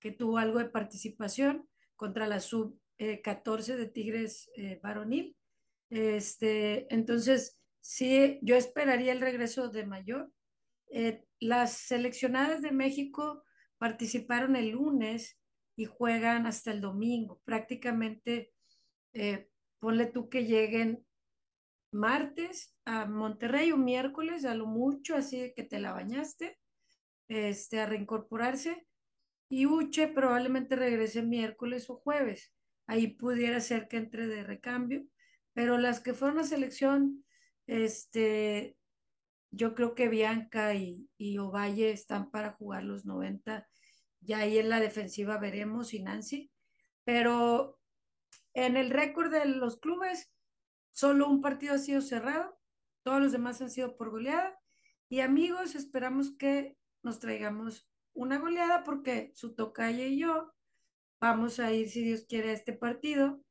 que 0.00 0.12
tuvo 0.12 0.38
algo 0.38 0.58
de 0.58 0.66
participación 0.66 1.68
contra 1.96 2.26
la 2.26 2.40
sub 2.40 2.78
14 3.22 3.76
de 3.76 3.86
Tigres 3.86 4.50
eh, 4.56 4.78
varonil. 4.82 5.36
Este, 5.90 6.92
entonces, 6.94 7.58
sí, 7.80 8.38
yo 8.42 8.56
esperaría 8.56 9.12
el 9.12 9.20
regreso 9.20 9.68
de 9.68 9.86
Mayor. 9.86 10.32
Eh, 10.90 11.24
las 11.40 11.72
seleccionadas 11.72 12.62
de 12.62 12.70
México 12.70 13.44
participaron 13.78 14.56
el 14.56 14.70
lunes 14.70 15.38
y 15.76 15.86
juegan 15.86 16.46
hasta 16.46 16.70
el 16.70 16.80
domingo. 16.80 17.40
Prácticamente 17.44 18.52
eh, 19.12 19.48
ponle 19.78 20.06
tú 20.06 20.28
que 20.28 20.44
lleguen 20.44 21.04
martes 21.92 22.74
a 22.84 23.06
Monterrey 23.06 23.70
o 23.72 23.76
miércoles, 23.76 24.44
a 24.44 24.54
lo 24.54 24.66
mucho, 24.66 25.14
así 25.14 25.52
que 25.54 25.62
te 25.62 25.78
la 25.78 25.92
bañaste, 25.92 26.58
este, 27.28 27.80
a 27.80 27.86
reincorporarse. 27.86 28.86
Y 29.48 29.66
Uche 29.66 30.08
probablemente 30.08 30.76
regrese 30.76 31.22
miércoles 31.22 31.90
o 31.90 31.96
jueves. 31.96 32.52
Ahí 32.86 33.08
pudiera 33.08 33.60
ser 33.60 33.86
que 33.88 33.98
entre 33.98 34.26
de 34.26 34.42
recambio. 34.42 35.04
Pero 35.52 35.76
las 35.76 36.00
que 36.00 36.14
fueron 36.14 36.38
a 36.38 36.44
selección, 36.44 37.24
este, 37.66 38.78
yo 39.50 39.74
creo 39.74 39.94
que 39.94 40.08
Bianca 40.08 40.74
y, 40.74 41.10
y 41.18 41.36
Ovalle 41.36 41.90
están 41.90 42.30
para 42.30 42.52
jugar 42.52 42.84
los 42.84 43.04
90. 43.04 43.68
Ya 44.20 44.38
ahí 44.38 44.58
en 44.58 44.70
la 44.70 44.80
defensiva 44.80 45.36
veremos 45.36 45.92
y 45.92 46.02
Nancy. 46.02 46.50
Pero 47.04 47.81
en 48.54 48.76
el 48.76 48.90
récord 48.90 49.30
de 49.30 49.44
los 49.46 49.78
clubes, 49.78 50.30
solo 50.90 51.28
un 51.28 51.40
partido 51.40 51.74
ha 51.74 51.78
sido 51.78 52.00
cerrado, 52.00 52.58
todos 53.02 53.20
los 53.20 53.32
demás 53.32 53.60
han 53.60 53.70
sido 53.70 53.96
por 53.96 54.10
goleada. 54.10 54.58
Y 55.08 55.20
amigos, 55.20 55.74
esperamos 55.74 56.36
que 56.36 56.76
nos 57.02 57.18
traigamos 57.18 57.88
una 58.14 58.38
goleada 58.38 58.84
porque 58.84 59.32
su 59.34 59.54
tocaya 59.54 60.06
y 60.06 60.18
yo 60.18 60.52
vamos 61.20 61.60
a 61.60 61.72
ir, 61.72 61.88
si 61.88 62.02
Dios 62.02 62.24
quiere, 62.28 62.50
a 62.50 62.54
este 62.54 62.72
partido 62.72 63.42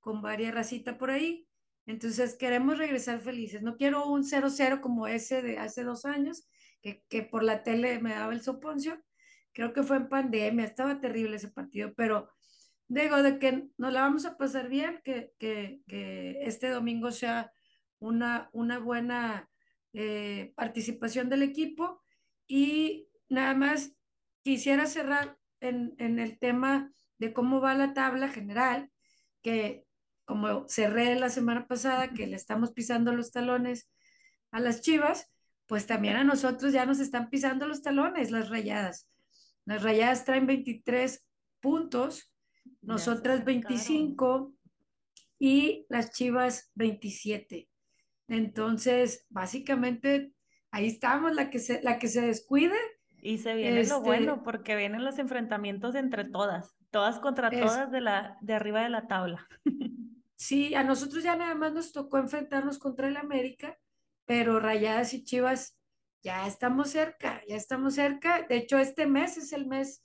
con 0.00 0.22
varias 0.22 0.54
racita 0.54 0.98
por 0.98 1.10
ahí. 1.10 1.46
Entonces 1.86 2.36
queremos 2.36 2.78
regresar 2.78 3.20
felices. 3.20 3.62
No 3.62 3.76
quiero 3.76 4.06
un 4.06 4.24
0-0 4.24 4.80
como 4.80 5.06
ese 5.06 5.42
de 5.42 5.58
hace 5.58 5.84
dos 5.84 6.04
años, 6.04 6.48
que, 6.82 7.02
que 7.08 7.22
por 7.22 7.42
la 7.42 7.62
tele 7.62 7.98
me 8.00 8.14
daba 8.14 8.32
el 8.32 8.42
soponcio. 8.42 9.02
Creo 9.52 9.72
que 9.72 9.82
fue 9.82 9.96
en 9.96 10.08
pandemia, 10.08 10.64
estaba 10.64 11.00
terrible 11.00 11.36
ese 11.36 11.48
partido, 11.48 11.92
pero 11.96 12.30
digo, 12.90 13.22
de 13.22 13.38
que 13.38 13.68
nos 13.78 13.92
la 13.92 14.02
vamos 14.02 14.26
a 14.26 14.36
pasar 14.36 14.68
bien, 14.68 15.00
que, 15.04 15.32
que, 15.38 15.80
que 15.86 16.42
este 16.42 16.68
domingo 16.70 17.12
sea 17.12 17.52
una, 18.00 18.50
una 18.52 18.80
buena 18.80 19.48
eh, 19.92 20.52
participación 20.56 21.28
del 21.28 21.44
equipo 21.44 22.02
y 22.48 23.08
nada 23.28 23.54
más 23.54 23.92
quisiera 24.42 24.86
cerrar 24.86 25.38
en, 25.60 25.94
en, 25.98 26.18
el 26.18 26.38
tema 26.40 26.92
de 27.18 27.32
cómo 27.32 27.60
va 27.60 27.74
la 27.74 27.94
tabla 27.94 28.28
general, 28.28 28.90
que 29.40 29.86
como 30.24 30.68
cerré 30.68 31.14
la 31.14 31.28
semana 31.28 31.68
pasada, 31.68 32.12
que 32.12 32.26
le 32.26 32.34
estamos 32.34 32.72
pisando 32.72 33.12
los 33.12 33.30
talones 33.30 33.88
a 34.50 34.58
las 34.58 34.80
chivas, 34.80 35.30
pues 35.66 35.86
también 35.86 36.16
a 36.16 36.24
nosotros 36.24 36.72
ya 36.72 36.86
nos 36.86 36.98
están 36.98 37.30
pisando 37.30 37.68
los 37.68 37.82
talones 37.82 38.32
las 38.32 38.48
rayadas. 38.48 39.08
Las 39.64 39.84
rayadas 39.84 40.24
traen 40.24 40.46
23 40.46 41.24
puntos 41.60 42.29
nosotras 42.82 43.44
25 43.44 44.54
y 45.38 45.86
las 45.88 46.12
Chivas 46.12 46.70
27. 46.74 47.68
Entonces, 48.28 49.26
básicamente, 49.28 50.32
ahí 50.70 50.86
estamos, 50.86 51.34
la 51.34 51.50
que 51.50 51.58
se, 51.58 51.82
la 51.82 51.98
que 51.98 52.08
se 52.08 52.20
descuide. 52.20 52.76
Y 53.22 53.38
se 53.38 53.54
viene 53.54 53.76
lo 53.76 53.82
este 53.82 53.94
bueno, 53.96 54.42
porque 54.42 54.76
vienen 54.76 55.04
los 55.04 55.18
enfrentamientos 55.18 55.94
entre 55.94 56.24
todas, 56.24 56.76
todas 56.90 57.18
contra 57.18 57.50
todas 57.50 57.90
de, 57.90 58.00
la, 58.00 58.38
de 58.40 58.54
arriba 58.54 58.82
de 58.82 58.90
la 58.90 59.06
tabla. 59.06 59.46
Sí, 60.40 60.74
a 60.74 60.82
nosotros 60.82 61.22
ya 61.22 61.36
nada 61.36 61.54
más 61.54 61.74
nos 61.74 61.92
tocó 61.92 62.16
enfrentarnos 62.16 62.78
contra 62.78 63.08
el 63.08 63.18
América, 63.18 63.76
pero 64.24 64.58
Rayadas 64.58 65.12
y 65.12 65.22
Chivas 65.22 65.78
ya 66.22 66.46
estamos 66.46 66.88
cerca, 66.88 67.42
ya 67.46 67.56
estamos 67.56 67.96
cerca. 67.96 68.46
De 68.48 68.56
hecho, 68.56 68.78
este 68.78 69.06
mes 69.06 69.36
es 69.36 69.52
el 69.52 69.66
mes 69.66 70.02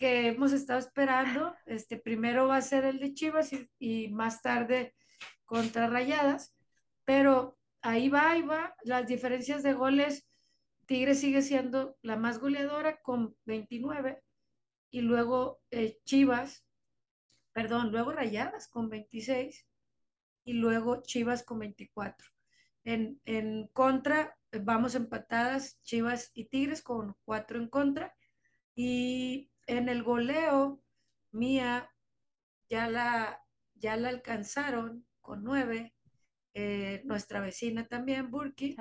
que 0.00 0.28
hemos 0.28 0.52
estado 0.52 0.78
esperando. 0.78 1.54
Este 1.66 1.98
primero 1.98 2.48
va 2.48 2.56
a 2.56 2.62
ser 2.62 2.84
el 2.84 2.98
de 2.98 3.12
Chivas 3.12 3.50
y, 3.78 4.08
más 4.08 4.40
tarde 4.40 4.94
contra 5.44 5.88
Rayadas, 5.88 6.56
pero 7.04 7.58
ahí 7.82 8.08
va, 8.08 8.30
ahí 8.30 8.40
va. 8.40 8.74
Las 8.82 9.06
diferencias 9.06 9.62
de 9.62 9.74
goles, 9.74 10.26
Tigres 10.86 11.20
sigue 11.20 11.42
siendo 11.42 11.98
la 12.00 12.16
más 12.16 12.38
goleadora 12.38 13.02
con 13.02 13.36
29 13.44 14.22
y 14.90 15.02
luego 15.02 15.60
eh, 15.70 15.98
Chivas, 16.04 16.64
perdón, 17.52 17.92
luego 17.92 18.10
Rayadas 18.10 18.68
con 18.68 18.88
26 18.88 19.66
y 20.44 20.54
luego 20.54 21.02
Chivas 21.02 21.42
con 21.42 21.58
24. 21.58 22.26
En, 22.84 23.20
en 23.26 23.68
contra, 23.74 24.34
vamos 24.62 24.94
empatadas 24.94 25.78
Chivas 25.82 26.30
y 26.32 26.46
Tigres 26.46 26.80
con 26.80 27.14
4 27.26 27.58
en 27.58 27.68
contra 27.68 28.16
y 28.74 29.50
en 29.76 29.88
el 29.88 30.02
goleo, 30.02 30.82
Mía 31.32 31.90
ya 32.68 32.88
la, 32.88 33.44
ya 33.74 33.96
la 33.96 34.08
alcanzaron 34.08 35.06
con 35.20 35.44
nueve. 35.44 35.94
Eh, 36.52 37.02
nuestra 37.04 37.40
vecina 37.40 37.86
también, 37.86 38.30
Burki. 38.30 38.76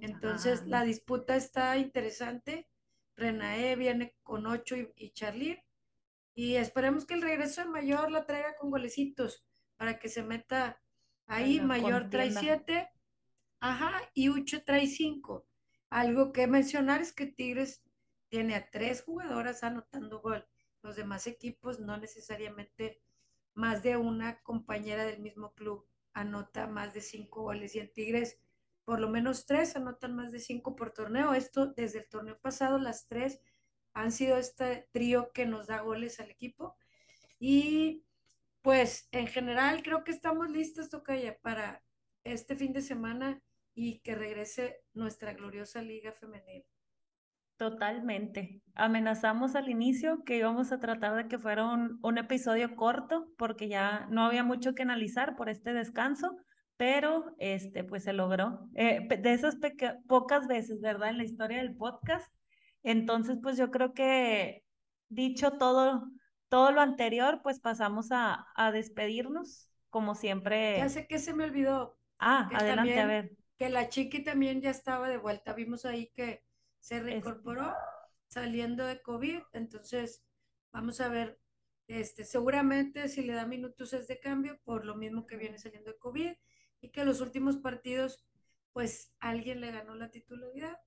Entonces 0.00 0.66
la 0.66 0.84
disputa 0.84 1.34
está 1.34 1.76
interesante. 1.76 2.68
Renae 3.16 3.74
viene 3.76 4.16
con 4.22 4.46
ocho 4.46 4.76
y, 4.76 4.92
y 4.96 5.10
Charlie. 5.10 5.62
Y 6.34 6.54
esperemos 6.54 7.06
que 7.06 7.14
el 7.14 7.22
regreso 7.22 7.62
de 7.62 7.68
Mayor 7.68 8.10
la 8.10 8.24
traiga 8.26 8.54
con 8.56 8.70
golecitos 8.70 9.44
para 9.76 9.98
que 9.98 10.08
se 10.08 10.22
meta 10.22 10.80
ahí. 11.26 11.60
Mayor 11.60 12.08
trae 12.08 12.30
siete. 12.30 12.88
Ajá, 13.58 14.00
y 14.14 14.28
Uche 14.30 14.60
trae 14.60 14.86
cinco. 14.86 15.46
Algo 15.90 16.32
que 16.32 16.46
mencionar 16.46 17.02
es 17.02 17.12
que 17.12 17.26
Tigres 17.26 17.82
tiene 18.30 18.54
a 18.54 18.70
tres 18.70 19.02
jugadoras 19.02 19.62
anotando 19.62 20.20
gol. 20.20 20.46
Los 20.82 20.96
demás 20.96 21.26
equipos 21.26 21.80
no 21.80 21.98
necesariamente 21.98 23.02
más 23.52 23.82
de 23.82 23.98
una 23.98 24.40
compañera 24.40 25.04
del 25.04 25.20
mismo 25.20 25.52
club 25.52 25.86
anota 26.14 26.66
más 26.66 26.94
de 26.94 27.02
cinco 27.02 27.42
goles 27.42 27.74
y 27.74 27.80
en 27.80 27.92
Tigres 27.92 28.38
por 28.90 28.98
lo 28.98 29.08
menos 29.08 29.46
tres 29.46 29.76
anotan 29.76 30.16
más 30.16 30.32
de 30.32 30.40
cinco 30.40 30.74
por 30.74 30.90
torneo. 30.90 31.32
Esto 31.34 31.66
desde 31.66 32.00
el 32.00 32.08
torneo 32.08 32.38
pasado, 32.40 32.76
las 32.78 33.06
tres 33.06 33.40
han 33.92 34.10
sido 34.10 34.36
este 34.36 34.88
trío 34.90 35.30
que 35.32 35.46
nos 35.46 35.68
da 35.68 35.80
goles 35.80 36.18
al 36.18 36.28
equipo. 36.28 36.76
Y 37.38 38.04
pues 38.62 39.08
en 39.12 39.28
general 39.28 39.82
creo 39.84 40.02
que 40.02 40.10
estamos 40.10 40.50
listos, 40.50 40.90
Tocaya, 40.90 41.38
para 41.40 41.84
este 42.24 42.56
fin 42.56 42.72
de 42.72 42.82
semana 42.82 43.40
y 43.74 44.00
que 44.00 44.14
regrese 44.14 44.82
nuestra 44.92 45.34
gloriosa 45.34 45.82
liga 45.82 46.10
femenil. 46.10 46.66
Totalmente. 47.60 48.62
Amenazamos 48.74 49.54
al 49.54 49.68
inicio 49.68 50.24
que 50.24 50.38
íbamos 50.38 50.72
a 50.72 50.80
tratar 50.80 51.14
de 51.14 51.28
que 51.28 51.38
fuera 51.38 51.66
un, 51.66 52.16
episodio 52.16 52.74
corto 52.74 53.28
porque 53.36 53.68
ya 53.68 54.06
no 54.08 54.24
había 54.24 54.42
mucho 54.42 54.74
que 54.74 54.80
analizar 54.80 55.36
por 55.36 55.50
este 55.50 55.74
descanso, 55.74 56.38
pero 56.78 57.34
este, 57.36 57.84
pues 57.84 58.04
se 58.04 58.14
logró. 58.14 58.66
Eh, 58.76 59.06
de 59.06 59.32
esas 59.34 59.58
pocas 60.08 60.48
veces, 60.48 60.80
¿verdad? 60.80 61.10
En 61.10 61.18
la 61.18 61.24
historia 61.24 61.58
del 61.58 61.76
podcast. 61.76 62.32
Entonces, 62.82 63.36
pues 63.42 63.58
yo 63.58 63.70
creo 63.70 63.92
que 63.92 64.64
dicho 65.10 65.58
todo, 65.58 66.08
todo 66.48 66.72
lo 66.72 66.80
anterior, 66.80 67.40
pues 67.42 67.60
pasamos 67.60 68.08
a, 68.10 68.46
despedirnos, 68.72 69.70
como 69.90 70.14
siempre. 70.14 70.78
Ya 70.78 70.88
sé 70.88 71.06
que 71.06 71.18
se 71.18 71.34
me 71.34 71.44
olvidó. 71.44 71.98
Ah, 72.18 72.48
adelante, 72.54 72.98
a 72.98 73.06
ver. 73.06 73.32
Que 73.58 73.68
la 73.68 73.90
chiqui 73.90 74.24
también 74.24 74.62
ya 74.62 74.70
estaba 74.70 75.10
de 75.10 75.18
vuelta. 75.18 75.52
Vimos 75.52 75.84
ahí 75.84 76.10
que 76.14 76.42
se 76.80 77.00
reincorporó 77.00 77.74
saliendo 78.26 78.86
de 78.86 79.00
COVID, 79.02 79.40
entonces 79.52 80.24
vamos 80.72 81.00
a 81.00 81.08
ver, 81.08 81.38
este, 81.88 82.24
seguramente 82.24 83.08
si 83.08 83.22
le 83.22 83.34
da 83.34 83.46
minutos 83.46 83.92
es 83.92 84.06
de 84.08 84.20
cambio, 84.20 84.60
por 84.64 84.84
lo 84.84 84.94
mismo 84.94 85.26
que 85.26 85.36
viene 85.36 85.58
saliendo 85.58 85.90
de 85.92 85.98
COVID, 85.98 86.32
y 86.80 86.90
que 86.90 87.04
los 87.04 87.20
últimos 87.20 87.58
partidos, 87.58 88.24
pues 88.72 89.12
alguien 89.18 89.60
le 89.60 89.72
ganó 89.72 89.94
la 89.94 90.10
titularidad. 90.10 90.78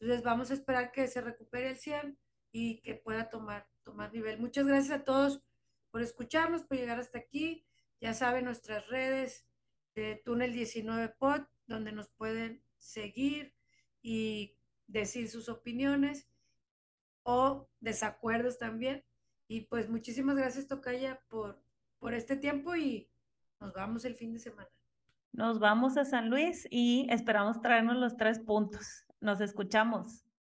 Entonces 0.00 0.24
vamos 0.24 0.50
a 0.50 0.54
esperar 0.54 0.92
que 0.92 1.08
se 1.08 1.20
recupere 1.20 1.70
el 1.70 1.76
100 1.76 2.18
y 2.52 2.80
que 2.82 2.94
pueda 2.94 3.30
tomar, 3.30 3.66
tomar 3.82 4.12
nivel. 4.12 4.38
Muchas 4.38 4.66
gracias 4.66 5.00
a 5.00 5.04
todos 5.04 5.42
por 5.90 6.02
escucharnos, 6.02 6.64
por 6.64 6.76
llegar 6.76 6.98
hasta 6.98 7.18
aquí. 7.18 7.64
Ya 8.00 8.14
saben 8.14 8.44
nuestras 8.44 8.86
redes 8.88 9.46
de 9.94 10.20
Túnel 10.24 10.52
19 10.52 11.14
Pod, 11.18 11.42
donde 11.66 11.92
nos 11.92 12.08
pueden 12.10 12.62
seguir 12.78 13.54
y 14.02 14.57
decir 14.88 15.28
sus 15.28 15.48
opiniones 15.48 16.28
o 17.22 17.68
desacuerdos 17.80 18.58
también. 18.58 19.04
Y 19.46 19.62
pues 19.62 19.88
muchísimas 19.88 20.36
gracias, 20.36 20.66
Tocaya, 20.66 21.20
por, 21.28 21.62
por 21.98 22.14
este 22.14 22.36
tiempo 22.36 22.74
y 22.74 23.08
nos 23.60 23.72
vamos 23.72 24.04
el 24.04 24.14
fin 24.14 24.32
de 24.32 24.40
semana. 24.40 24.68
Nos 25.32 25.60
vamos 25.60 25.96
a 25.96 26.04
San 26.04 26.30
Luis 26.30 26.66
y 26.70 27.06
esperamos 27.10 27.60
traernos 27.60 27.96
los 27.96 28.16
tres 28.16 28.40
puntos. 28.40 29.04
Nos 29.20 29.40
escuchamos. 29.40 30.27